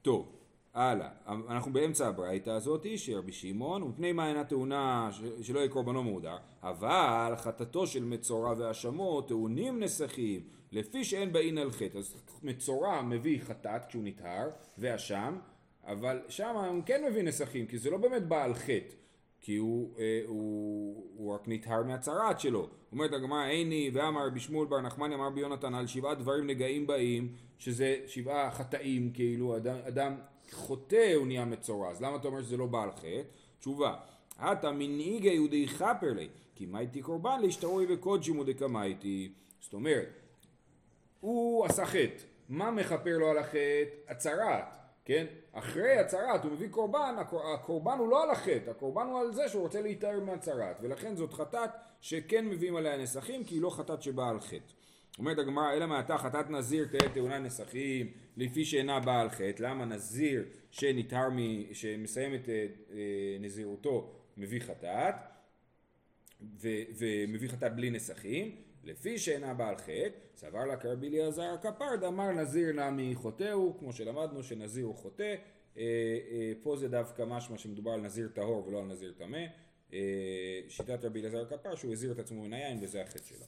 טוב, 0.03 0.37
הלאה. 0.75 1.09
אנחנו 1.27 1.73
באמצע 1.73 2.09
הברייתא 2.09 2.51
הזאתי, 2.51 2.99
שרבי 2.99 3.33
שמעון, 3.33 3.83
ומפני 3.83 4.13
מה 4.13 4.29
אינה 4.29 4.45
טעונה 4.45 5.09
ש- 5.13 5.47
שלא 5.47 5.59
יהיה 5.59 5.69
קורבנו 5.69 6.03
מהודר, 6.03 6.37
אבל 6.63 7.33
חטאתו 7.37 7.87
של 7.87 8.05
מצורע 8.05 8.55
והאשמו 8.59 9.23
טעונים 9.23 9.81
נסכים, 9.81 10.41
לפי 10.73 11.05
שאין 11.05 11.33
באין 11.33 11.59
על 11.59 11.71
חטא. 11.71 11.99
אז 11.99 12.15
מצורע 12.43 13.03
מביא 13.03 13.41
חטאת 13.43 13.85
כשהוא 13.85 14.03
נטהר, 14.05 14.49
ואשם, 14.79 15.39
אבל 15.85 16.23
שם 16.29 16.57
הוא 16.57 16.83
כן 16.87 17.05
מביא 17.11 17.23
נסכים, 17.23 17.67
כי 17.67 17.79
זה 17.79 17.91
לא 17.91 17.97
באמת 17.97 18.23
בא 18.23 18.45
על 18.45 18.55
חטא. 18.55 18.95
כי 19.41 19.57
הוא, 19.57 19.91
אה, 19.99 20.21
הוא, 20.27 21.05
הוא 21.17 21.35
רק 21.35 21.43
נטהר 21.47 21.83
מהצרעת 21.83 22.41
שלו. 22.41 22.69
אומרת 22.93 23.13
הגמרא, 23.13 23.45
עיני 23.45 23.91
ואמר 23.95 24.27
רבי 24.27 24.41
שמואל 24.41 24.69
בר 24.69 24.81
נחמני 24.81 25.15
אמר 25.15 25.27
רבי 25.27 25.41
יונתן 25.41 25.75
על 25.75 25.87
שבעה 25.87 26.15
דברים 26.15 26.47
נגעים 26.47 26.87
באים, 26.87 27.33
שזה 27.59 27.97
שבעה 28.07 28.51
חטאים 28.51 29.11
כאילו, 29.15 29.57
אדם, 29.57 29.77
אדם 29.89 30.15
חוטא 30.51 31.13
הוא 31.15 31.27
נהיה 31.27 31.45
מצורע, 31.45 31.91
אז 31.91 32.03
למה 32.03 32.17
אתה 32.17 32.29
אומר 32.29 32.43
שזה 32.43 32.57
לא 32.57 32.67
בעל 32.67 32.91
חטא? 32.91 33.23
תשובה, 33.61 33.95
עתה 34.39 34.73
מנהיגי 34.73 35.29
יהודי 35.29 35.69
חפר 35.69 36.13
לי, 36.13 36.29
כי 36.55 36.67
מה 36.67 36.81
איתי 36.81 37.03
קורבן 37.03 37.41
להשתרוי 37.43 37.87
וקודשי 37.89 38.33
מודקמייתי. 38.33 39.33
זאת 39.61 39.75
אומרת, 39.75 40.09
הוא 41.21 41.67
עשה 41.67 41.87
חטא. 41.87 42.25
מה 42.49 42.71
מכפר 42.71 43.19
לו 43.19 43.29
על 43.29 43.39
החטא? 43.39 43.85
הצהרת, 44.09 44.65
כן? 45.05 45.27
אחרי 45.53 45.93
הצהרת 45.93 46.45
הוא 46.45 46.53
מביא 46.53 46.69
קורבן, 46.69 47.15
הקור- 47.19 47.55
הקורבן 47.55 47.99
הוא 47.99 48.09
לא 48.09 48.23
על 48.23 48.31
החטא, 48.31 48.71
הקורבן 48.71 49.07
הוא 49.07 49.21
על 49.21 49.33
זה 49.33 49.49
שהוא 49.49 49.63
רוצה 49.63 49.81
להיטהר 49.83 50.21
מהצהרת, 50.21 50.77
ולכן 50.83 51.17
זאת 51.17 51.33
חטאת 51.33 51.71
שכן 52.01 52.47
מביאים 52.47 52.77
עליה 52.77 52.97
נסכים, 52.97 53.45
כי 53.45 53.55
היא 53.55 53.63
לא 53.63 53.71
חטאת 53.71 54.03
שבאה 54.03 54.29
על 54.29 54.41
חטא. 54.41 54.73
אומרת 55.19 55.39
הגמרא, 55.39 55.73
אלא 55.73 55.87
מעתה 55.87 56.19
חטאת 56.19 56.51
נזיר 56.51 56.87
תהא 56.87 57.09
טעונה 57.09 57.39
נסכים, 57.39 58.13
לפי 58.37 58.65
שאינה 58.65 59.01
באה 59.01 59.21
על 59.21 59.31
חטא. 59.31 59.55
למה 59.63 59.85
נזיר 59.85 60.45
שנטהר, 60.71 61.29
מ... 61.31 61.39
שמסיים 61.75 62.35
את 62.35 62.49
אה, 62.49 62.67
אה, 62.93 62.97
נזירותו 63.41 64.13
מביא 64.37 64.61
חטאת? 64.61 65.15
ו- 66.63 66.83
ומביא 66.99 67.49
חטאת 67.49 67.77
בלי 67.77 67.91
נסכים, 67.91 68.57
לפי 68.85 69.19
שאינה 69.19 69.55
בעל 69.55 69.77
חטא, 69.77 70.19
סבר 70.37 70.65
לה 70.65 70.77
כרבי 70.77 71.09
אליעזר 71.09 71.43
הכפר, 71.43 71.97
דאמר 71.97 72.33
נזיר 72.33 72.73
נמי 72.73 73.15
חוטאו, 73.15 73.79
כמו 73.79 73.93
שלמדנו 73.93 74.43
שנזיר 74.43 74.85
הוא 74.85 74.95
חוטא, 74.95 75.35
אה, 75.77 75.83
אה, 76.31 76.53
פה 76.63 76.77
זה 76.77 76.89
דווקא 76.89 77.23
משמע 77.23 77.59
שמדובר 77.59 77.91
על 77.91 78.01
נזיר 78.01 78.29
טהור 78.29 78.67
ולא 78.67 78.79
על 78.79 78.85
נזיר 78.85 79.13
טמא, 79.19 79.45
אה, 79.93 80.61
שיטת 80.69 81.05
רבי 81.05 81.21
אליעזר 81.21 81.43
הכפר 81.43 81.75
שהוא 81.75 81.93
הזיר 81.93 82.13
את 82.13 82.19
עצמו 82.19 82.43
מן 82.43 82.53
היין 82.53 82.79
וזה 82.83 83.03
החטא 83.03 83.25
שלו. 83.25 83.47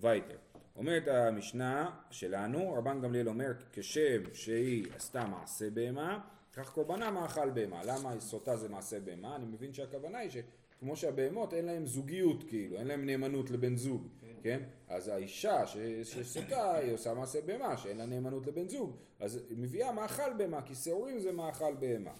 וייטר. 0.00 0.36
אומרת 0.76 1.08
המשנה 1.08 1.90
שלנו, 2.10 2.74
רבן 2.74 3.00
גמליאל 3.00 3.28
אומר, 3.28 3.52
כשם 3.72 4.34
שהיא 4.34 4.86
עשתה 4.96 5.26
מעשה 5.26 5.70
בהמה, 5.70 6.20
כך 6.52 6.72
קורבנה 6.72 7.10
מאכל 7.10 7.50
בהמה. 7.50 7.80
למה 7.84 8.20
סוטה 8.20 8.56
זה 8.56 8.68
מעשה 8.68 9.00
בהמה? 9.00 9.36
אני 9.36 9.44
מבין 9.44 9.72
שהכוונה 9.72 10.18
היא 10.18 10.30
שכמו 10.30 10.96
שהבהמות 10.96 11.54
אין 11.54 11.64
להם 11.64 11.86
זוגיות 11.86 12.44
כאילו, 12.48 12.76
אין 12.78 12.86
להם 12.86 13.06
נאמנות 13.06 13.50
לבן 13.50 13.76
זוג, 13.76 14.08
כן? 14.42 14.62
אז 14.88 15.08
האישה 15.08 15.66
שסוטה 16.04 16.76
היא 16.76 16.92
עושה 16.92 17.14
מעשה 17.14 17.40
בהמה, 17.40 17.76
שאין 17.76 17.98
לה 17.98 18.06
נאמנות 18.06 18.46
לבן 18.46 18.68
זוג, 18.68 18.96
אז 19.20 19.40
היא 19.48 19.58
מביאה 19.58 19.92
מאכל 19.92 20.32
בהמה, 20.38 20.62
כי 20.62 20.74
שעורים 20.74 21.20
זה 21.20 21.32
מאכל 21.32 21.74
בהמה. 21.74 22.12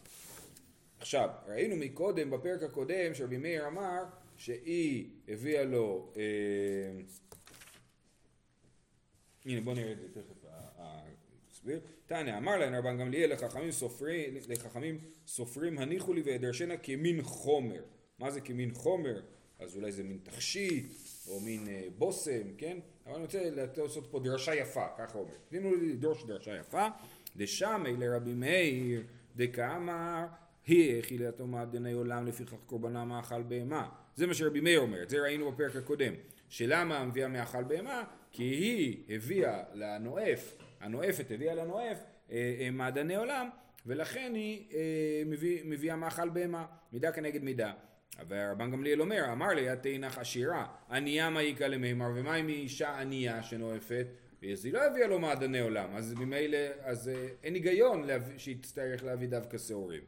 עכשיו, 0.98 1.28
ראינו 1.46 1.76
מקודם, 1.76 2.30
בפרק 2.30 2.62
הקודם, 2.62 3.14
שרבי 3.14 3.38
מאיר 3.38 3.66
אמר 3.66 4.04
שהיא 4.36 5.10
הביאה 5.28 5.64
לו, 5.64 6.12
אה, 6.16 6.22
הנה 9.44 9.60
בוא 9.60 9.74
נראה 9.74 9.92
את 9.92 9.98
זה 9.98 10.08
תכף, 10.08 10.38
נסביר. 11.68 11.80
תנא 12.06 12.38
אמר 12.38 12.56
להם 12.56 12.74
רבן 12.74 12.98
גמליאל 12.98 13.32
לחכמים 13.32 13.72
סופרים, 13.72 14.36
לחכמים 14.48 14.98
סופרים 15.26 15.78
הניחו 15.78 16.12
לי 16.12 16.22
ואדרשנה 16.24 16.76
כמין 16.76 17.22
חומר. 17.22 17.82
מה 18.18 18.30
זה 18.30 18.40
כמין 18.40 18.74
חומר? 18.74 19.20
אז 19.58 19.76
אולי 19.76 19.92
זה 19.92 20.02
מין 20.02 20.18
תכשיט, 20.22 20.86
או 21.28 21.40
מין 21.40 21.68
אה, 21.68 21.82
בושם, 21.98 22.54
כן? 22.58 22.78
אבל 23.06 23.14
אני 23.14 23.24
רוצה 23.24 23.50
לעשות 23.76 24.08
פה 24.10 24.20
דרשה 24.20 24.54
יפה, 24.54 24.86
ככה 24.98 25.18
אומר. 25.18 25.34
תנו 25.48 25.74
לי 25.74 25.92
לדרוש 25.92 26.24
דרשה 26.24 26.56
יפה. 26.56 26.86
דשמי 27.36 27.96
לרבי 27.98 28.34
מאיר 28.34 29.02
דקאמר 29.36 30.26
היא 30.66 31.00
אכילתו 31.00 31.46
מעדני 31.46 31.92
עולם 31.92 32.26
לפיכך 32.26 32.54
קורבנה 32.66 33.04
מאכל 33.04 33.42
בהמה. 33.42 33.88
זה 34.16 34.26
מה 34.26 34.34
שרבי 34.34 34.60
מאיר 34.60 34.80
אומר, 34.80 35.02
את 35.02 35.10
זה 35.10 35.22
ראינו 35.22 35.52
בפרק 35.52 35.76
הקודם. 35.76 36.12
שלמה 36.48 37.04
מביאה 37.04 37.28
מאכל 37.28 37.64
בהמה? 37.64 38.04
כי 38.32 38.42
היא 38.42 39.04
הביאה 39.08 39.62
לנואף, 39.74 40.54
הנואפת 40.80 41.30
הביאה 41.30 41.54
לנואף 41.54 41.98
אה, 42.30 42.56
אה, 42.60 42.70
מעדני 42.70 43.16
עולם, 43.16 43.48
ולכן 43.86 44.32
היא 44.34 44.66
אה, 44.72 45.22
מביא, 45.26 45.60
מביאה 45.64 45.96
מאכל 45.96 46.28
בהמה, 46.28 46.66
מידה 46.92 47.12
כנגד 47.12 47.42
מידה. 47.42 47.72
ורבן 48.28 48.70
גמליאל 48.70 49.00
אומר, 49.00 49.32
אמר 49.32 49.48
לי, 49.48 49.72
את 49.72 49.82
תאנך 49.82 50.18
עשירה, 50.18 50.66
ענייה 50.90 51.30
מעיקה 51.30 51.68
למימר, 51.68 52.06
ומה 52.14 52.36
אם 52.36 52.46
היא 52.46 52.56
אישה 52.56 53.00
ענייה 53.00 53.42
שנואפת? 53.42 54.06
אז 54.52 54.64
היא 54.64 54.72
לא 54.72 54.86
הביאה 54.86 55.06
לו 55.06 55.18
מעדני 55.18 55.60
עולם, 55.60 55.96
אז 55.96 56.14
ממילא, 56.14 56.58
אז 56.80 57.08
אה, 57.08 57.28
אין 57.42 57.54
היגיון 57.54 58.06
שהיא 58.36 58.56
תצטרך 58.62 59.04
להביא 59.04 59.28
דווקא 59.28 59.58
שעורים. 59.58 60.00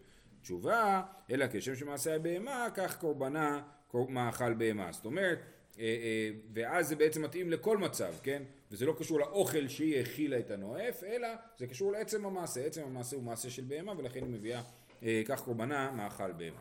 תשובה, 0.43 1.03
אלא 1.31 1.47
כשם 1.53 1.75
שמעשה 1.75 2.15
הבהמה, 2.15 2.69
כך 2.75 2.99
קורבנה 2.99 3.63
קור- 3.89 4.11
מאכל 4.11 4.55
בהמה. 4.55 4.93
זאת 4.93 5.05
אומרת, 5.05 5.39
אה, 5.79 5.85
אה, 5.85 6.31
ואז 6.55 6.89
זה 6.89 6.97
בעצם 6.97 7.23
מתאים 7.23 7.51
לכל 7.51 7.79
מצב, 7.79 8.15
כן? 8.23 8.43
וזה 8.71 8.87
לא 8.87 8.95
קשור 8.99 9.21
לאוכל 9.21 9.69
שהיא 9.69 9.99
האכילה 9.99 10.39
את 10.39 10.51
הנואף, 10.51 11.05
אלא 11.05 11.29
זה 11.59 11.67
קשור 11.67 11.93
לעצם 11.93 12.27
המעשה. 12.27 12.65
עצם 12.67 12.83
המעשה 12.83 13.17
הוא 13.17 13.25
מעשה 13.25 13.51
של 13.51 13.65
בהמה, 13.69 13.93
ולכן 13.99 14.21
היא 14.25 14.31
מביאה 14.31 14.63
אה, 15.03 15.23
כך 15.27 15.43
קורבנה 15.43 15.91
מאכל 15.91 16.33
בהמה. 16.33 16.61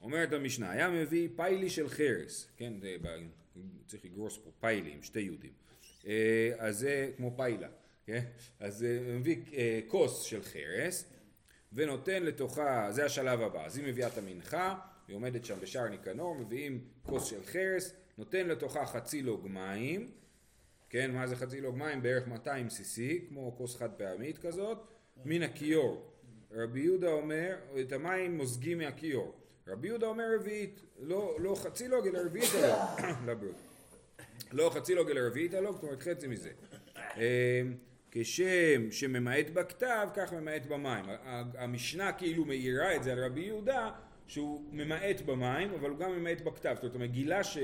אומרת 0.00 0.32
המשנה, 0.32 0.70
היה 0.70 0.88
מביא 0.88 1.28
פיילי 1.36 1.70
של 1.70 1.88
חרס, 1.88 2.48
כן, 2.56 2.72
זה 2.80 2.96
צריך 3.86 4.04
לגרוס 4.04 4.38
פה 4.38 4.50
פיילי 4.60 4.92
עם 4.92 5.02
שתי 5.02 5.20
יהודים, 5.20 5.52
אה, 6.06 6.52
אז 6.58 6.78
זה 6.78 7.10
כמו 7.16 7.36
פיילה, 7.36 7.68
כן, 8.06 8.24
אז 8.60 8.86
מביא 9.16 9.36
אה, 9.52 9.80
כוס 9.86 10.22
של 10.22 10.42
חרס 10.42 11.12
ונותן 11.72 12.22
לתוכה, 12.22 12.88
זה 12.90 13.04
השלב 13.04 13.40
הבא, 13.40 13.66
אז 13.66 13.76
היא 13.76 13.86
מביאה 13.86 14.08
את 14.08 14.18
המנחה, 14.18 14.78
היא 15.08 15.16
עומדת 15.16 15.44
שם 15.44 15.60
בשער 15.60 15.88
ניקנור, 15.88 16.34
מביאים 16.34 16.84
כוס 17.02 17.24
של 17.24 17.44
חרס, 17.44 17.94
נותן 18.18 18.48
לתוכה 18.48 18.86
חצי 18.86 19.22
לוג 19.22 19.46
מים, 19.48 20.10
כן, 20.90 21.10
מה 21.10 21.26
זה 21.26 21.36
חצי 21.36 21.60
לוג 21.60 21.76
מים? 21.76 22.02
בערך 22.02 22.28
200 22.28 22.66
cc, 22.66 23.28
כמו 23.28 23.54
כוס 23.56 23.76
חד 23.76 23.90
פעמית 23.92 24.38
כזאת, 24.38 24.78
מן 25.24 25.42
הכיור. 25.42 26.12
רבי 26.50 26.80
יהודה 26.80 27.08
אומר, 27.08 27.56
את 27.80 27.92
המים 27.92 28.36
מוזגים 28.36 28.78
מהכיור. 28.78 29.34
רבי 29.68 29.88
יהודה 29.88 30.06
אומר 30.06 30.24
רביעית, 30.34 30.80
לא, 30.98 31.36
לא 31.40 31.54
חצי 31.54 31.88
לוג 31.88 32.06
אלא 32.06 32.18
רביעית 32.18 32.50
הלוג. 32.54 33.44
לא 34.52 34.70
חצי 34.74 34.94
לוג 34.94 35.10
אלא 35.10 35.20
רביעית 35.20 35.54
הלוג, 35.54 35.74
זאת 35.74 35.82
אומרת 35.82 36.02
חצי 36.02 36.26
מזה. 36.26 36.50
אה, 36.96 37.62
כשם 38.10 38.90
שממעט 38.90 39.50
בכתב, 39.50 40.08
כך 40.14 40.32
ממעט 40.32 40.66
במים. 40.66 41.04
המשנה 41.58 42.12
כאילו 42.12 42.44
מאירה 42.44 42.96
את 42.96 43.02
זה 43.02 43.12
על 43.12 43.24
רבי 43.24 43.40
יהודה, 43.40 43.90
שהוא 44.26 44.64
ממעט 44.72 45.20
במים, 45.20 45.74
אבל 45.74 45.90
הוא 45.90 45.98
גם 45.98 46.12
ממעט 46.12 46.40
בכתב. 46.40 46.74
זאת 46.74 46.84
אומרת, 46.84 46.96
המגילה 46.96 47.44
ש... 47.44 47.58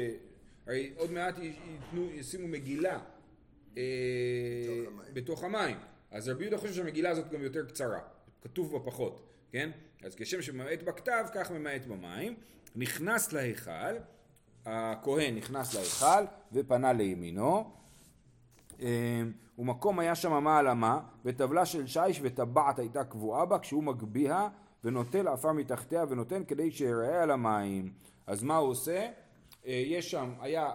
הרי 0.66 0.92
עוד 0.96 1.12
מעט 1.12 1.38
ייתנו, 1.38 2.10
ישימו 2.14 2.48
מגילה 2.48 3.00
אה. 3.76 3.82
בתוך 5.12 5.44
המים. 5.44 5.76
אז 6.10 6.28
רבי 6.28 6.44
יהודה 6.44 6.58
חושב 6.58 6.74
שהמגילה 6.74 7.10
הזאת 7.10 7.30
גם 7.30 7.42
יותר 7.42 7.64
קצרה, 7.64 8.00
כתוב 8.42 8.72
בה 8.72 8.78
פחות, 8.78 9.26
כן? 9.54 9.70
אז 10.04 10.14
כשם 10.14 10.42
שממעט 10.42 10.82
בכתב, 10.82 11.24
כך 11.34 11.50
ממעט 11.50 11.84
במים. 11.86 12.34
נכנס 12.76 13.32
להיכל, 13.32 13.94
הכהן 14.66 15.36
נכנס 15.36 15.74
להיכל 15.74 16.24
ופנה 16.52 16.92
לימינו. 16.92 17.70
אה, 18.82 19.22
ומקום 19.58 19.98
היה 19.98 20.14
שם 20.14 20.44
מעלה 20.44 20.74
מה, 20.74 21.00
וטבלה 21.24 21.66
של 21.66 21.86
שיש 21.86 22.20
וטבעת 22.22 22.78
הייתה 22.78 23.04
קבועה 23.04 23.44
בה 23.44 23.58
כשהוא 23.58 23.82
מגביה 23.82 24.48
ונוטל 24.84 25.28
עפר 25.28 25.52
מתחתיה 25.52 26.04
ונותן 26.08 26.44
כדי 26.44 26.70
שיראה 26.70 27.22
על 27.22 27.30
המים. 27.30 27.92
אז 28.26 28.42
מה 28.42 28.56
הוא 28.56 28.68
עושה? 28.68 29.10
אה, 29.66 29.82
יש 29.86 30.10
שם, 30.10 30.34
היה, 30.40 30.70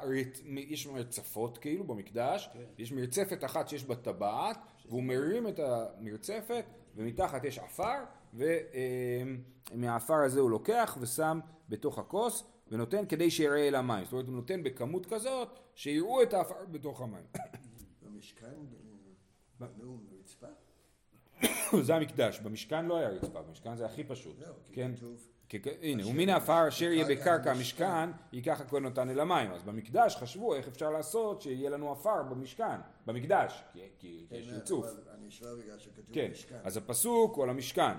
יש 0.46 0.88
מרצפות 0.88 1.58
כאילו 1.58 1.84
במקדש, 1.84 2.50
יש 2.78 2.92
מרצפת 2.92 3.44
אחת 3.44 3.70
שיש 3.70 3.84
בה 3.84 3.96
טבעת, 3.96 4.58
והוא 4.86 5.04
מרים 5.04 5.48
את 5.48 5.60
המרצפת 5.60 6.66
ומתחת 6.96 7.44
יש 7.44 7.60
עפר, 7.60 8.04
ומהעפר 8.34 10.14
הזה 10.24 10.40
הוא 10.40 10.50
לוקח 10.50 10.98
ושם 11.02 11.40
בתוך 11.70 12.00
הכוס 12.00 12.44
ונותן 12.68 13.06
כדי 13.06 13.32
שיראה 13.32 13.68
אל 13.68 13.76
המים. 13.76 14.04
זאת 14.06 14.14
אומרת 14.14 14.28
הוא 14.28 14.36
נותן 14.36 14.64
בכמות 14.64 15.06
כזאת 15.06 15.48
שיראו 15.76 16.22
את 16.24 16.34
העפר 16.34 16.66
בתוך 16.72 17.02
המים. 17.02 17.24
במשכן 18.04 18.56
בנו 19.60 20.00
רצפה? 20.20 20.48
זה 21.86 21.96
המקדש, 21.96 22.40
במשכן 22.40 22.86
לא 22.86 22.98
היה 22.98 23.10
רצפה, 23.10 23.42
במשכן 23.42 23.76
זה 23.76 23.86
הכי 23.86 24.04
פשוט. 24.04 24.36
כי 25.50 25.60
כן, 25.60 25.72
הנה, 25.82 26.08
ומן 26.08 26.30
העפר 26.30 26.68
אשר 26.68 26.86
יהיה 26.92 27.06
בקרקע 27.06 27.52
המשכן. 27.52 28.10
ייקח 28.34 28.62
הכהן 28.62 28.86
אותן 28.86 29.10
אל 29.10 29.20
המים. 29.20 29.52
אז 29.52 29.64
במקדש 29.64 30.16
חשבו 30.16 30.56
איך 30.56 30.68
אפשר 30.68 30.90
לעשות 30.90 31.42
שיהיה 31.42 31.70
לנו 31.70 31.92
עפר 31.92 32.24
במשכן, 32.24 32.78
במקדש, 33.06 33.64
כי- 33.74 33.80
כי 34.00 34.26
יש 34.32 34.48
כן, 34.48 34.54
ריצוף. 34.56 34.86
אני 35.16 35.32
שואל 35.32 35.56
בגלל 35.62 35.80
שכתוב 35.80 36.06
כן, 36.14 36.30
משכן. 36.32 36.58
אז 36.64 36.78
הפסוק 36.78 37.36
הוא 37.36 37.44
על 37.44 37.50
המשכן. 37.50 37.94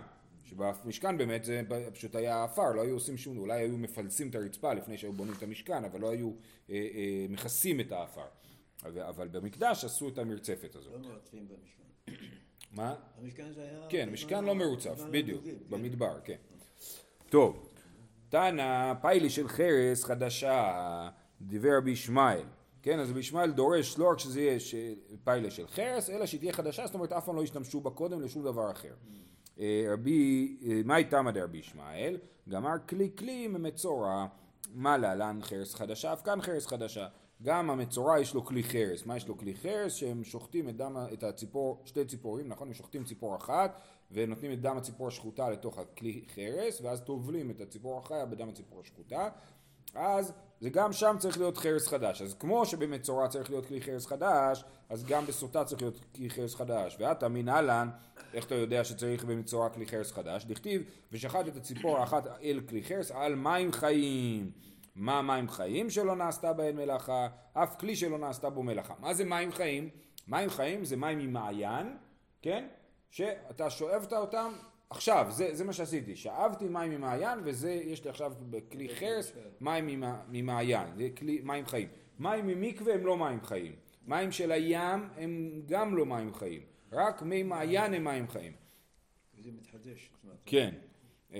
שבמשכן 0.50 1.18
באמת 1.18 1.44
זה 1.44 1.62
פשוט 1.94 2.14
היה 2.14 2.44
עפר, 2.44 2.72
לא 2.72 2.80
היו 2.80 2.94
עושים 2.94 3.16
שום, 3.16 3.38
אולי 3.38 3.62
היו 3.62 3.78
מפלסים 3.78 4.28
את 4.28 4.34
הרצפה 4.34 4.74
לפני 4.74 4.98
שהיו 4.98 5.12
בונים 5.12 5.34
את 5.38 5.42
המשכן, 5.42 5.84
אבל 5.84 6.00
לא 6.00 6.10
היו 6.10 6.32
אה, 6.70 6.74
אה, 6.74 7.26
מכסים 7.28 7.80
את 7.80 7.92
העפר. 7.92 8.26
אבל, 8.84 9.02
אבל 9.02 9.28
במקדש 9.28 9.84
עשו 9.84 10.08
את 10.08 10.18
המרצפת 10.18 10.74
הזאת. 10.74 10.92
לא 10.92 11.08
מרצפים 11.08 11.48
במשכן. 11.48 12.24
מה? 12.72 12.94
המשכן 13.18 13.52
זה 13.52 13.62
היה... 13.62 13.86
כן, 13.88 14.10
משכן 14.10 14.44
לא 14.44 14.54
מרוצף, 14.54 15.00
בדיוק, 15.10 15.44
כן. 15.44 15.50
במדבר, 15.68 16.20
כן. 16.24 16.36
טוב, 17.28 17.68
תנא 18.28 18.94
פיילי 19.00 19.30
של 19.30 19.48
חרס 19.48 20.04
חדשה, 20.04 21.08
דיבר 21.40 21.76
רבי 21.76 21.90
ישמעאל. 21.90 22.44
כן, 22.82 23.00
אז 23.00 23.10
רבי 23.10 23.20
ישמעאל 23.20 23.50
דורש 23.50 23.98
לא 23.98 24.10
רק 24.10 24.18
שזה 24.18 24.40
יהיה 24.40 24.58
פיילה 25.24 25.50
של 25.50 25.66
חרס, 25.66 26.10
אלא 26.10 26.26
שהיא 26.26 26.40
תהיה 26.40 26.52
חדשה, 26.52 26.86
זאת 26.86 26.94
אומרת 26.94 27.12
אף 27.12 27.24
פעם 27.24 27.36
לא 27.36 27.42
השתמשו 27.42 27.80
בה 27.80 27.90
קודם 27.90 28.20
לשום 28.20 28.44
דבר 28.44 28.70
אחר. 28.70 28.94
אה, 29.58 29.84
רבי, 29.92 30.56
אה, 30.66 30.80
מאי 30.84 31.04
תמא 31.04 31.30
דרבי 31.30 31.58
ישמעאל, 31.58 32.16
גמר 32.48 32.74
כלי 32.88 33.10
כלי 33.18 33.48
ממצורע, 33.48 34.26
מה 34.74 34.98
להלן 34.98 35.38
חרס 35.42 35.74
חדשה, 35.74 36.12
אף 36.12 36.22
כאן 36.22 36.40
חרס 36.40 36.66
חדשה. 36.66 37.08
גם 37.42 37.70
המצורע 37.70 38.20
יש 38.20 38.34
לו 38.34 38.44
כלי 38.44 38.62
חרס, 38.62 39.06
מה 39.06 39.16
יש 39.16 39.28
לו 39.28 39.38
כלי 39.38 39.54
חרס? 39.54 39.94
שהם 39.94 40.24
שוחטים 40.24 40.68
את 40.68 40.76
דם, 40.76 40.96
את 41.12 41.22
הציפור, 41.22 41.82
שתי 41.84 42.04
ציפורים, 42.04 42.48
נכון? 42.48 42.68
הם 42.68 42.74
שוחטים 42.74 43.04
ציפור 43.04 43.36
אחת 43.36 43.80
ונותנים 44.10 44.52
את 44.52 44.60
דם 44.60 44.76
הציפור 44.76 45.08
השחוטה 45.08 45.50
לתוך 45.50 45.78
הכלי 45.78 46.24
חרס 46.34 46.80
ואז 46.80 47.00
טובלים 47.00 47.50
את 47.50 47.60
הציפור 47.60 47.98
החיה 47.98 48.26
בדם 48.26 48.48
הציפור 48.48 48.80
השחוטה 48.80 49.28
אז 49.94 50.32
זה 50.60 50.70
גם 50.70 50.92
שם 50.92 51.16
צריך 51.18 51.38
להיות 51.38 51.58
חרס 51.58 51.88
חדש. 51.88 52.22
אז 52.22 52.34
כמו 52.34 52.66
שבמצורע 52.66 53.28
צריך 53.28 53.50
להיות 53.50 53.66
כלי 53.66 53.80
חרס 53.80 54.06
חדש, 54.06 54.64
אז 54.88 55.04
גם 55.04 55.26
בסוטה 55.26 55.64
צריך 55.64 55.82
להיות 55.82 55.98
כלי 56.14 56.30
חרס 56.30 56.54
חדש. 56.54 56.96
ואתה 57.00 57.28
מנהלן, 57.28 57.90
איך 58.34 58.46
אתה 58.46 58.54
יודע 58.54 58.84
שצריך 58.84 59.24
במצורע 59.24 59.68
כלי 59.68 59.86
חרס 59.86 60.12
חדש? 60.12 60.44
דכתיב, 60.44 60.82
ושחט 61.12 61.48
את 61.48 61.56
הציפור 61.56 61.98
האחת 61.98 62.26
אל 62.42 62.60
כלי 62.68 62.82
חרס 62.84 63.10
על 63.10 63.34
מים 63.34 63.72
חיים. 63.72 64.50
מה 64.94 65.22
מים 65.22 65.48
חיים 65.48 65.90
שלא 65.90 66.16
נעשתה 66.16 66.52
בהן 66.52 66.76
מלאכה? 66.76 67.28
אף 67.52 67.76
כלי 67.76 67.96
שלא 67.96 68.18
נעשתה 68.18 68.50
בו 68.50 68.62
מלאכה. 68.62 68.94
מה 68.98 69.14
זה 69.14 69.24
מים 69.24 69.52
חיים? 69.52 69.88
מים 70.28 70.50
חיים 70.50 70.84
זה 70.84 70.96
מים 70.96 71.18
ממעיין, 71.18 71.96
כן? 72.42 72.66
שאתה 73.10 73.70
שואבת 73.70 74.12
אותם 74.12 74.52
עכשיו, 74.90 75.26
זה, 75.30 75.54
זה 75.54 75.64
מה 75.64 75.72
שעשיתי, 75.72 76.16
שאבתי 76.16 76.68
מים 76.68 76.90
ממעיין 76.90 77.38
וזה, 77.44 77.70
יש 77.72 78.04
לי 78.04 78.10
עכשיו 78.10 78.32
בכלי 78.50 78.88
חרס 78.88 79.32
מים 79.60 79.86
ממע- 79.86 80.20
ממעיין, 80.28 80.88
זה 80.96 81.08
כלי, 81.18 81.40
מים 81.44 81.66
חיים. 81.66 81.88
מים 82.18 82.46
ממקווה 82.46 82.94
הם 82.94 83.06
לא 83.06 83.16
מים 83.16 83.40
חיים. 83.44 83.72
מים 84.06 84.32
של 84.32 84.52
הים 84.52 85.08
הם 85.16 85.62
גם 85.66 85.96
לא 85.96 86.06
מים 86.06 86.34
חיים, 86.34 86.62
רק 86.92 87.22
מי 87.22 87.42
מעיין 87.42 87.94
הם 87.94 88.04
מים 88.04 88.28
חיים. 88.28 88.52
וזה 89.38 89.50
מתחדש. 89.52 90.10
כן. 90.46 90.74
אמ, 91.32 91.38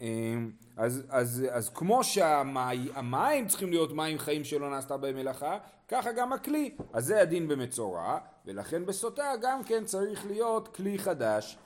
אמ, 0.00 0.50
אז, 0.76 1.02
אז, 1.08 1.46
אז 1.50 1.68
כמו 1.70 2.04
שהמים 2.04 3.46
צריכים 3.48 3.70
להיות 3.70 3.92
מים 3.92 4.18
חיים 4.18 4.44
שלא 4.44 4.70
נעשתה 4.70 4.96
בהם 4.96 5.16
מלאכה, 5.16 5.58
ככה 5.88 6.12
גם 6.12 6.32
הכלי. 6.32 6.74
אז 6.92 7.04
זה 7.06 7.20
הדין 7.20 7.48
במצורע, 7.48 8.18
ולכן 8.46 8.86
בסוטה 8.86 9.32
גם 9.42 9.64
כן 9.64 9.84
צריך 9.84 10.26
להיות 10.26 10.76
כלי 10.76 10.98
חדש. 10.98 11.58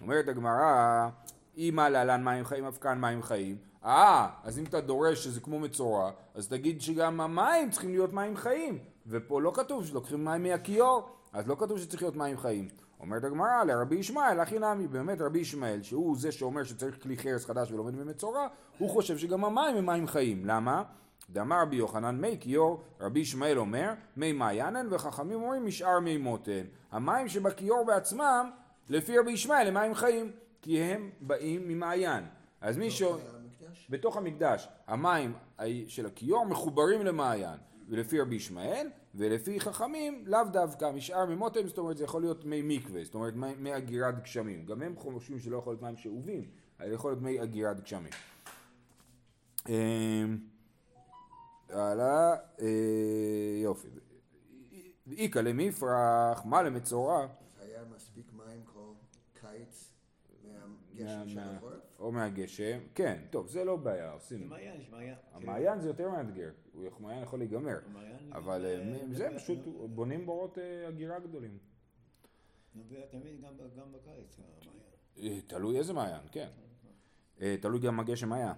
אומרת 0.00 0.28
הגמרא, 0.28 1.08
אם 1.56 1.72
מה 1.74 1.88
להלן 1.88 2.24
מים 2.24 2.44
חיים, 2.44 2.64
אף 2.64 2.78
כאן 2.78 3.00
מים 3.00 3.22
חיים. 3.22 3.56
אה, 3.84 4.28
אז 4.44 4.58
אם 4.58 4.64
אתה 4.64 4.80
דורש 4.80 5.24
שזה 5.24 5.40
כמו 5.40 5.58
מצורע, 5.58 6.10
אז 6.34 6.48
תגיד 6.48 6.80
שגם 6.80 7.20
המים 7.20 7.70
צריכים 7.70 7.90
להיות 7.90 8.12
מים 8.12 8.36
חיים. 8.36 8.78
ופה 9.06 9.40
לא 9.40 9.52
כתוב 9.54 9.86
שלוקחים 9.86 10.24
מים 10.24 10.42
מהכיור, 10.42 11.08
אז 11.32 11.48
לא 11.48 11.56
כתוב 11.58 11.78
שצריך 11.78 12.02
להיות 12.02 12.16
מים 12.16 12.38
חיים. 12.38 12.68
אומרת 13.00 13.24
הגמרא 13.24 13.64
לרבי 13.64 13.96
ישמעאל, 13.96 14.40
הכי 14.40 14.58
נמי, 14.58 14.86
באמת 14.86 15.20
רבי 15.20 15.38
ישמעאל, 15.38 15.82
שהוא 15.82 16.16
זה 16.18 16.32
שאומר 16.32 16.64
שצריך 16.64 17.02
כלי 17.02 17.16
חרס 17.16 17.44
חדש 17.44 17.72
ולומד 17.72 17.96
במצורע, 17.96 18.46
הוא 18.78 18.90
חושב 18.90 19.18
שגם 19.18 19.44
המים 19.44 19.76
הם 19.76 19.86
מים 19.86 20.06
חיים. 20.06 20.46
למה? 20.46 20.82
דאמר 21.30 21.62
רבי 21.62 21.76
יוחנן 21.76 22.20
מי 22.20 22.36
כיור, 22.40 22.80
רבי 23.00 23.20
ישמעאל 23.20 23.58
אומר, 23.58 23.92
מי 24.16 24.32
מעיינן, 24.32 24.86
וחכמים 24.90 25.42
אומרים 25.42 25.66
משאר 25.66 26.00
מי 26.00 26.16
מותן. 26.16 26.62
המים 26.92 27.28
שבכיור 27.28 27.84
בעצמם, 27.86 28.50
לפי 28.88 29.18
רבי 29.18 29.32
ישמעאל 29.32 29.68
הם 29.68 29.74
מים 29.74 29.94
חיים, 29.94 30.32
כי 30.62 30.80
הם 30.80 31.10
באים 31.20 31.68
ממעיין. 31.68 32.24
אז 32.60 32.76
מי 32.76 32.90
ש... 32.90 33.02
בתוך 33.90 34.16
המקדש, 34.16 34.68
המים 34.86 35.34
של 35.86 36.06
הכיור 36.06 36.46
מחוברים 36.46 37.06
למעיין, 37.06 37.58
ולפי 37.88 38.20
רבי 38.20 38.34
ישמעאל, 38.34 38.88
ולפי 39.14 39.60
חכמים, 39.60 40.24
לאו 40.26 40.44
דווקא 40.52 40.90
משאר 40.90 41.26
ממותם, 41.26 41.68
זאת 41.68 41.78
אומרת 41.78 41.96
זה 41.96 42.04
יכול 42.04 42.22
להיות 42.22 42.44
מי 42.44 42.62
מקווה, 42.62 43.04
זאת 43.04 43.14
אומרת 43.14 43.34
מי, 43.34 43.54
מי 43.58 43.76
אגירת 43.76 44.22
גשמים. 44.22 44.66
גם 44.66 44.82
הם 44.82 44.96
חושבים 44.96 45.40
שלא 45.40 45.56
יכול 45.56 45.72
להיות 45.72 45.82
מים 45.82 45.96
שאובים, 45.96 46.44
אלא 46.80 46.94
יכול 46.94 47.10
להיות 47.10 47.22
מי 47.22 47.42
אגירת 47.42 47.80
גשמים. 47.80 48.12
אמ, 49.68 50.38
הלאה, 51.70 52.34
אה, 52.60 52.66
יופי. 53.62 53.88
איכא 55.18 55.38
למפרח, 55.38 56.44
מה 56.44 56.62
למצורע? 56.62 57.22
אז 57.22 57.68
היה 57.68 57.80
מספיק 57.96 58.32
מים 58.32 58.62
כל 58.64 58.92
קיץ 59.52 59.92
מהגשם 60.44 61.28
של 61.28 61.34
מה- 61.40 61.56
החורף? 61.56 61.72
או 61.98 62.12
מהגשם, 62.12 62.78
כן, 62.94 63.20
טוב, 63.30 63.48
זה 63.48 63.64
לא 63.64 63.76
בעיה, 63.76 64.06
זה 64.06 64.12
עושים. 64.12 64.48
מעיין, 64.48 64.80
יש 64.80 64.88
מעיין. 64.90 65.14
המעיין 65.32 65.80
זה 65.80 65.88
יותר 65.88 66.10
מאתגר, 66.10 66.50
הוא 66.72 66.84
יכול- 66.84 67.02
מעיין 67.06 67.22
יכול 67.22 67.38
להיגמר. 67.38 67.78
המעיין- 67.86 68.32
אבל 68.32 68.64
אה, 68.66 68.98
זה 69.10 69.28
פשוט 69.36 69.58
בונים 69.94 70.26
בורות 70.26 70.58
אה, 70.58 70.88
אגירה 70.88 71.18
גדולים. 71.18 71.58
נובע 72.74 73.06
תמיד 73.10 73.40
גם 73.42 73.52
בקיץ, 73.92 74.36
המעיין. 74.38 75.32
אה, 75.36 75.40
תלוי 75.46 75.78
איזה 75.78 75.92
מעיין, 75.92 76.20
כן. 76.32 76.48
תלוי 77.60 77.80
גם 77.80 77.96
מה 77.96 78.02
גשם 78.02 78.32
היה. 78.32 78.52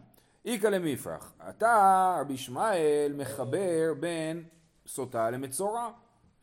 איכא 0.45 0.67
למפרח, 0.67 1.35
אתה 1.49 2.17
רבי 2.21 2.35
ישמעאל 2.35 3.13
מחבר 3.17 3.95
בין 4.01 4.45
סוטה 4.87 5.31
למצורע. 5.31 5.93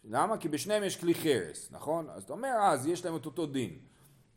למה? 0.03 0.37
כי 0.37 0.49
בשניהם 0.49 0.83
יש 0.83 0.99
כלי 1.01 1.13
חרס, 1.15 1.71
נכון? 1.71 2.09
אז 2.09 2.23
אתה 2.23 2.33
אומר, 2.33 2.49
אז 2.61 2.87
יש 2.87 3.05
להם 3.05 3.15
את 3.15 3.25
אותו 3.25 3.45
דין. 3.45 3.79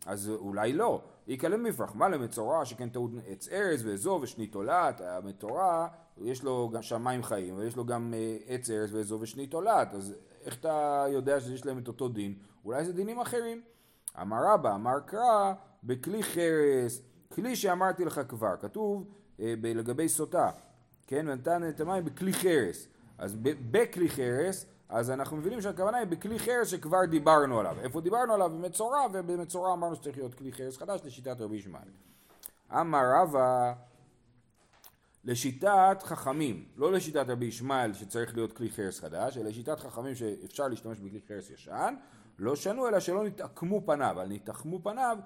אז 0.07 0.31
אולי 0.31 0.73
לא. 0.73 1.03
איכא 1.29 1.47
למפרח, 1.47 1.95
מה 1.95 2.09
למצורע 2.09 2.65
שכן 2.65 2.89
טעות 2.89 3.11
עץ 3.27 3.49
ארז 3.49 3.87
ואזוב 3.87 4.23
ושני 4.23 4.47
תולעת, 4.47 5.01
המצורע 5.01 5.89
יש 6.19 6.43
לו 6.43 6.71
גם 6.75 6.83
שם 6.83 7.05
מים 7.05 7.23
חיים, 7.23 7.59
ויש 7.59 7.77
לו 7.77 7.85
גם 7.85 8.15
אה, 8.17 8.37
עץ 8.47 8.71
ארז 8.71 8.95
ואזוב 8.95 9.23
ושני 9.23 9.47
תולעת, 9.47 9.95
אז 9.95 10.15
איך 10.45 10.57
אתה 10.61 11.05
יודע 11.09 11.41
שיש 11.41 11.67
להם 11.67 11.79
את 11.79 11.89
אותו 11.89 12.09
דין? 12.09 12.35
אולי 12.65 12.85
זה 12.85 12.93
דינים 12.93 13.21
אחרים. 13.21 13.63
אמר 14.21 14.37
רבא, 14.53 14.75
אמר 14.75 15.01
קרא, 15.07 15.53
בכלי 15.85 16.23
חרס, 16.23 17.03
כלי 17.35 17.57
שאמרתי 17.57 18.05
לך 18.05 18.21
כבר, 18.29 18.57
כתוב 18.61 19.07
אה, 19.41 19.55
לגבי 19.63 20.09
סוטה, 20.09 20.51
כן, 21.07 21.27
ונתן 21.29 21.69
את 21.69 21.81
המים 21.81 22.05
בכלי 22.05 22.33
חרס, 22.33 22.89
אז 23.19 23.37
בכלי 23.71 24.09
חרס, 24.09 24.67
אז 24.89 25.11
אנחנו 25.11 25.37
מבינים 25.37 25.61
שהכוונה 25.61 25.99
היא 25.99 26.07
בכלי 26.07 26.39
חרס 26.39 26.69
שכבר 26.69 27.05
דיברנו 27.05 27.61
עליו. 27.61 27.77
איפה 27.81 28.01
דיברנו 28.01 28.33
עליו? 28.35 28.51
במצורע, 28.51 29.01
ובמצורע 29.13 29.73
אמרנו 29.73 29.97
שצריך 29.97 30.17
להיות 30.17 30.35
כלי 30.35 30.53
חרס 30.53 30.79
חדש 30.79 31.01
לשיטת 31.05 31.41
רבי 31.41 31.57
ישמעאל. 31.57 31.89
אמר 32.73 33.03
רבא, 33.23 33.73
לשיטת 35.25 35.99
חכמים, 36.03 36.65
לא 36.77 36.93
לשיטת 36.93 37.25
רבי 37.29 37.47
ישמעאל 37.47 37.93
שצריך 37.93 38.35
להיות 38.35 38.53
כלי 38.53 38.71
חרס 38.71 39.01
חדש, 39.01 39.39
אלא 39.39 39.49
לשיטת 39.49 39.81
חכמים 39.81 40.15
שאפשר 40.15 40.69
להשתמש 40.69 40.99
בכלי 40.99 41.21
חרס 41.29 41.51
ישן, 41.51 41.95
לא 42.39 42.57
שנו 42.57 42.89
אלא 42.89 43.01
שלא 43.01 43.25
נתעקמו 43.25 43.87
פניו, 43.87 44.21
על 44.21 44.29
נתעקמו 44.29 44.83
פניו 44.83 45.19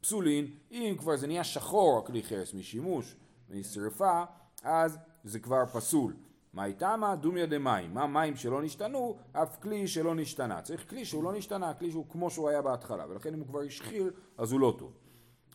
פסולין, 0.00 0.46
אם 0.70 0.94
כבר 0.98 1.16
זה 1.16 1.26
נהיה 1.26 1.44
שחור 1.44 1.98
הכלי 1.98 2.22
חרס 2.22 2.54
משימוש, 2.54 3.16
משרפה, 3.50 4.22
אז 4.62 4.98
זה 5.24 5.40
כבר 5.40 5.66
פסול. 5.66 6.14
מה 6.52 6.64
איתמה? 6.64 7.16
דומיה 7.16 7.46
דמים. 7.46 7.94
מה 7.94 8.06
מים 8.06 8.36
שלא 8.36 8.62
נשתנו? 8.62 9.16
אף 9.32 9.56
כלי 9.62 9.88
שלא 9.88 10.14
נשתנה. 10.14 10.62
צריך 10.62 10.90
כלי 10.90 11.04
שהוא 11.04 11.24
לא 11.24 11.32
נשתנה, 11.32 11.74
כלי 11.74 11.90
שהוא 11.90 12.04
כמו 12.08 12.30
שהוא 12.30 12.48
היה 12.48 12.62
בהתחלה, 12.62 13.04
ולכן 13.08 13.34
אם 13.34 13.38
הוא 13.38 13.48
כבר 13.48 13.60
השחיר, 13.60 14.12
אז 14.38 14.52
הוא 14.52 14.60
לא 14.60 14.74
טוב. 14.78 14.92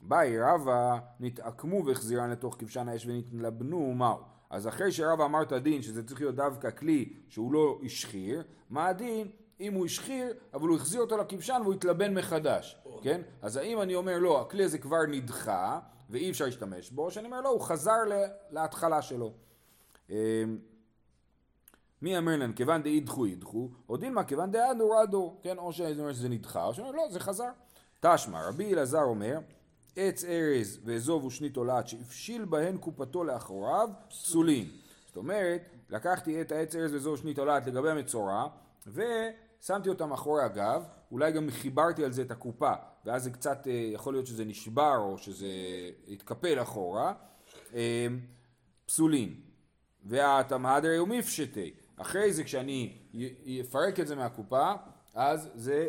באי 0.01 0.39
רבא 0.39 0.97
נתעקמו 1.19 1.85
והחזירן 1.85 2.29
לתוך 2.29 2.55
כבשן 2.59 2.89
האש 2.89 3.05
ונתלבנו 3.05 3.93
מהו. 3.93 4.17
אז 4.49 4.67
אחרי 4.67 4.91
שרבא 4.91 5.25
אמר 5.25 5.41
את 5.41 5.51
הדין 5.51 5.81
שזה 5.81 6.07
צריך 6.07 6.21
להיות 6.21 6.35
דווקא 6.35 6.71
כלי 6.71 7.13
שהוא 7.29 7.53
לא 7.53 7.79
השחיר, 7.85 8.43
מה 8.69 8.87
הדין 8.87 9.27
אם 9.59 9.73
הוא 9.73 9.85
השחיר 9.85 10.33
אבל 10.53 10.67
הוא 10.67 10.75
החזיר 10.75 11.01
אותו 11.01 11.17
לכבשן 11.17 11.61
והוא 11.63 11.73
התלבן 11.73 12.13
מחדש, 12.13 12.77
כן? 13.01 13.21
אז 13.41 13.57
האם 13.57 13.81
אני 13.81 13.95
אומר 13.95 14.19
לא, 14.19 14.41
הכלי 14.41 14.63
הזה 14.63 14.77
כבר 14.77 15.05
נדחה 15.07 15.79
ואי 16.09 16.29
אפשר 16.29 16.45
להשתמש 16.45 16.91
בו, 16.91 17.11
שאני 17.11 17.25
אומר 17.25 17.41
לא, 17.41 17.49
הוא 17.49 17.61
חזר 17.61 17.97
להתחלה 18.51 19.01
שלו. 19.01 19.33
מי 22.01 22.17
אמר 22.17 22.35
להם, 22.37 22.53
כיוון 22.53 22.83
דאידחו 22.83 23.27
ידחו, 23.27 23.69
או 23.89 23.97
דילמה 23.97 24.23
כיוון 24.23 24.51
דאדור 24.51 25.03
אדור, 25.03 25.39
כן, 25.43 25.57
או 25.57 25.73
שזה 25.73 26.29
נדחה, 26.29 26.65
או 26.65 26.73
שאני 26.73 26.87
אומר 26.87 26.97
לא, 26.97 27.09
זה 27.09 27.19
חזר. 27.19 27.49
תשמע, 27.99 28.47
רבי 28.47 28.73
אלעזר 28.73 29.03
אומר, 29.03 29.39
עץ 29.95 30.23
ארז 30.23 30.79
ואזוב 30.83 31.25
ושני 31.25 31.49
תולעת 31.49 31.87
שהפשיל 31.87 32.45
בהן 32.45 32.77
קופתו 32.77 33.23
לאחוריו, 33.23 33.89
פסולים. 34.09 34.71
זאת 35.07 35.17
אומרת, 35.17 35.61
לקחתי 35.89 36.41
את 36.41 36.51
העץ 36.51 36.75
ארז 36.75 36.93
ואזוב 36.93 37.13
ושני 37.13 37.33
תולעת 37.33 37.67
לגבי 37.67 37.89
המצורע, 37.89 38.47
ושמתי 38.87 39.89
אותם 39.89 40.09
מאחורי 40.09 40.43
הגב, 40.43 40.83
אולי 41.11 41.31
גם 41.31 41.49
חיברתי 41.51 42.05
על 42.05 42.11
זה 42.11 42.21
את 42.21 42.31
הקופה, 42.31 42.73
ואז 43.05 43.23
זה 43.23 43.31
קצת, 43.31 43.67
אה, 43.67 43.71
יכול 43.93 44.13
להיות 44.13 44.27
שזה 44.27 44.45
נשבר 44.45 44.97
או 44.97 45.17
שזה 45.17 45.47
התקפל 46.07 46.61
אחורה, 46.61 47.13
אה, 47.73 48.07
פסולים. 48.85 49.41
והתמהדרי 50.05 50.97
הוא 50.97 51.07
מפשטי. 51.07 51.73
אחרי 51.97 52.33
זה 52.33 52.43
כשאני 52.43 52.97
אפרק 53.61 53.99
את 53.99 54.07
זה 54.07 54.15
מהקופה, 54.15 54.73
אז 55.13 55.49
זה 55.55 55.87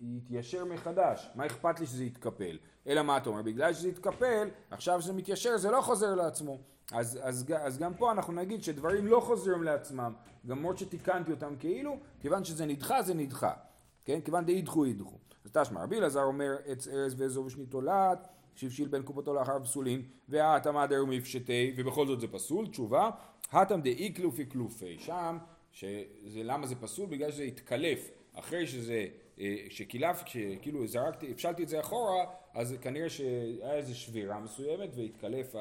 יתיישר 0.00 0.64
מחדש. 0.64 1.30
מה 1.34 1.46
אכפת 1.46 1.80
לי 1.80 1.86
שזה 1.86 2.04
יתקפל? 2.04 2.58
אלא 2.86 3.02
מה 3.02 3.16
אתה 3.16 3.28
אומר? 3.30 3.42
בגלל 3.42 3.72
שזה 3.72 3.88
יתקפל, 3.88 4.48
עכשיו 4.70 5.02
שזה 5.02 5.12
מתיישר 5.12 5.56
זה 5.56 5.70
לא 5.70 5.80
חוזר 5.80 6.14
לעצמו. 6.14 6.58
אז, 6.92 7.18
אז, 7.22 7.44
אז 7.60 7.78
גם 7.78 7.94
פה 7.94 8.12
אנחנו 8.12 8.32
נגיד 8.32 8.62
שדברים 8.62 9.06
לא 9.06 9.20
חוזרים 9.20 9.62
לעצמם, 9.62 10.12
למרות 10.44 10.78
שתיקנתי 10.78 11.30
אותם 11.30 11.54
כאילו, 11.58 11.96
כיוון 12.20 12.44
שזה 12.44 12.66
נדחה 12.66 13.02
זה 13.02 13.14
נדחה. 13.14 13.52
כן? 14.04 14.20
כיוון 14.20 14.44
דאידחו 14.44 14.86
ידחו. 14.86 15.18
אז 15.44 15.50
תשמע, 15.52 15.82
רבי 15.82 15.98
אלעזר 15.98 16.22
אומר 16.22 16.56
עץ 16.66 16.88
ארז 16.88 17.20
ואזוב 17.20 17.48
תולעת, 17.68 18.28
שהבשיל 18.54 18.88
בין 18.88 19.02
קופתו 19.02 19.34
לאחר 19.34 19.58
פסולין, 19.64 20.02
והאטם 20.28 20.76
עדר 20.76 21.04
ומפשטי, 21.04 21.74
ובכל 21.76 22.06
זאת 22.06 22.20
זה 22.20 22.28
פסול, 22.28 22.66
תשובה, 22.66 23.10
האטם 23.50 23.80
דאי 23.80 24.12
קלופי 24.12 24.44
קלופי, 24.44 24.98
שם, 24.98 25.38
שזה, 25.72 26.42
למה 26.42 26.66
זה 26.66 26.74
פסול? 26.74 27.06
בגלל 27.06 27.30
שזה 27.30 27.42
התקלף, 27.42 28.10
אחרי 28.34 28.66
שזה, 28.66 29.06
אה, 29.40 29.56
שקילף, 29.70 30.22
שכאילו 30.26 30.86
זרקתי, 30.86 31.30
הפשלתי 31.30 31.62
את 31.62 31.68
זה 31.68 31.80
אחורה, 31.80 32.24
אז 32.54 32.76
כנראה 32.80 33.08
שהיה 33.08 33.74
איזו 33.74 33.98
שבירה 33.98 34.40
מסוימת 34.40 34.90
והתקלף 34.96 35.54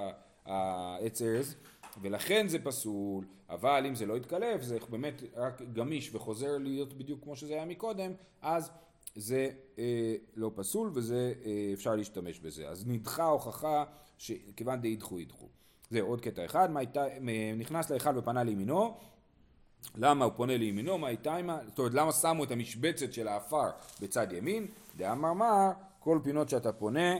העץ 0.45 1.21
ארז, 1.21 1.55
ולכן 2.01 2.47
זה 2.47 2.59
פסול, 2.59 3.25
אבל 3.49 3.85
אם 3.87 3.95
זה 3.95 4.05
לא 4.05 4.17
יתקלף, 4.17 4.61
זה 4.61 4.77
באמת 4.89 5.23
רק 5.35 5.61
גמיש 5.73 6.15
וחוזר 6.15 6.57
להיות 6.57 6.93
בדיוק 6.93 7.23
כמו 7.23 7.35
שזה 7.35 7.53
היה 7.53 7.65
מקודם, 7.65 8.11
אז 8.41 8.71
זה 9.15 9.49
אה, 9.79 10.15
לא 10.35 10.51
פסול 10.55 10.91
וזה 10.93 11.33
אה, 11.45 11.69
אפשר 11.73 11.95
להשתמש 11.95 12.39
בזה. 12.39 12.69
אז 12.69 12.87
נדחה 12.87 13.23
הוכחה 13.23 13.83
שכיוון 14.17 14.81
דאידחו 14.81 15.19
ידחו. 15.19 15.47
זהו 15.91 16.07
עוד 16.07 16.21
קטע 16.21 16.45
אחד, 16.45 16.71
מה 16.71 16.79
נכנס 17.57 17.89
להיכל 17.89 18.17
ופנה 18.17 18.43
לימינו, 18.43 18.97
למה 19.95 20.25
הוא 20.25 20.33
פונה 20.35 20.57
לימינו, 20.57 20.97
מה 20.97 21.07
הייתה 21.07 21.35
עמה, 21.35 21.59
זאת 21.67 21.79
אומרת 21.79 21.93
למה 21.93 22.11
שמו 22.11 22.43
את 22.43 22.51
המשבצת 22.51 23.13
של 23.13 23.27
האפר 23.27 23.69
בצד 24.01 24.27
ימין, 24.31 24.67
דאמר 24.97 25.33
מר, 25.33 25.71
כל 25.99 26.19
פינות 26.23 26.49
שאתה 26.49 26.71
פונה 26.73 27.15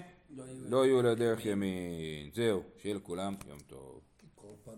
לא 0.69 0.86
יהיו- 0.86 1.01
לא 1.01 1.12
לדרך 1.12 1.45
ימין. 1.45 2.30
זהו, 2.34 2.63
שיהיה 2.82 2.95
לכולם 2.95 3.36
יום 3.49 3.60
טוב. 3.67 3.99
כל 4.36 4.47
פעם 4.63 4.75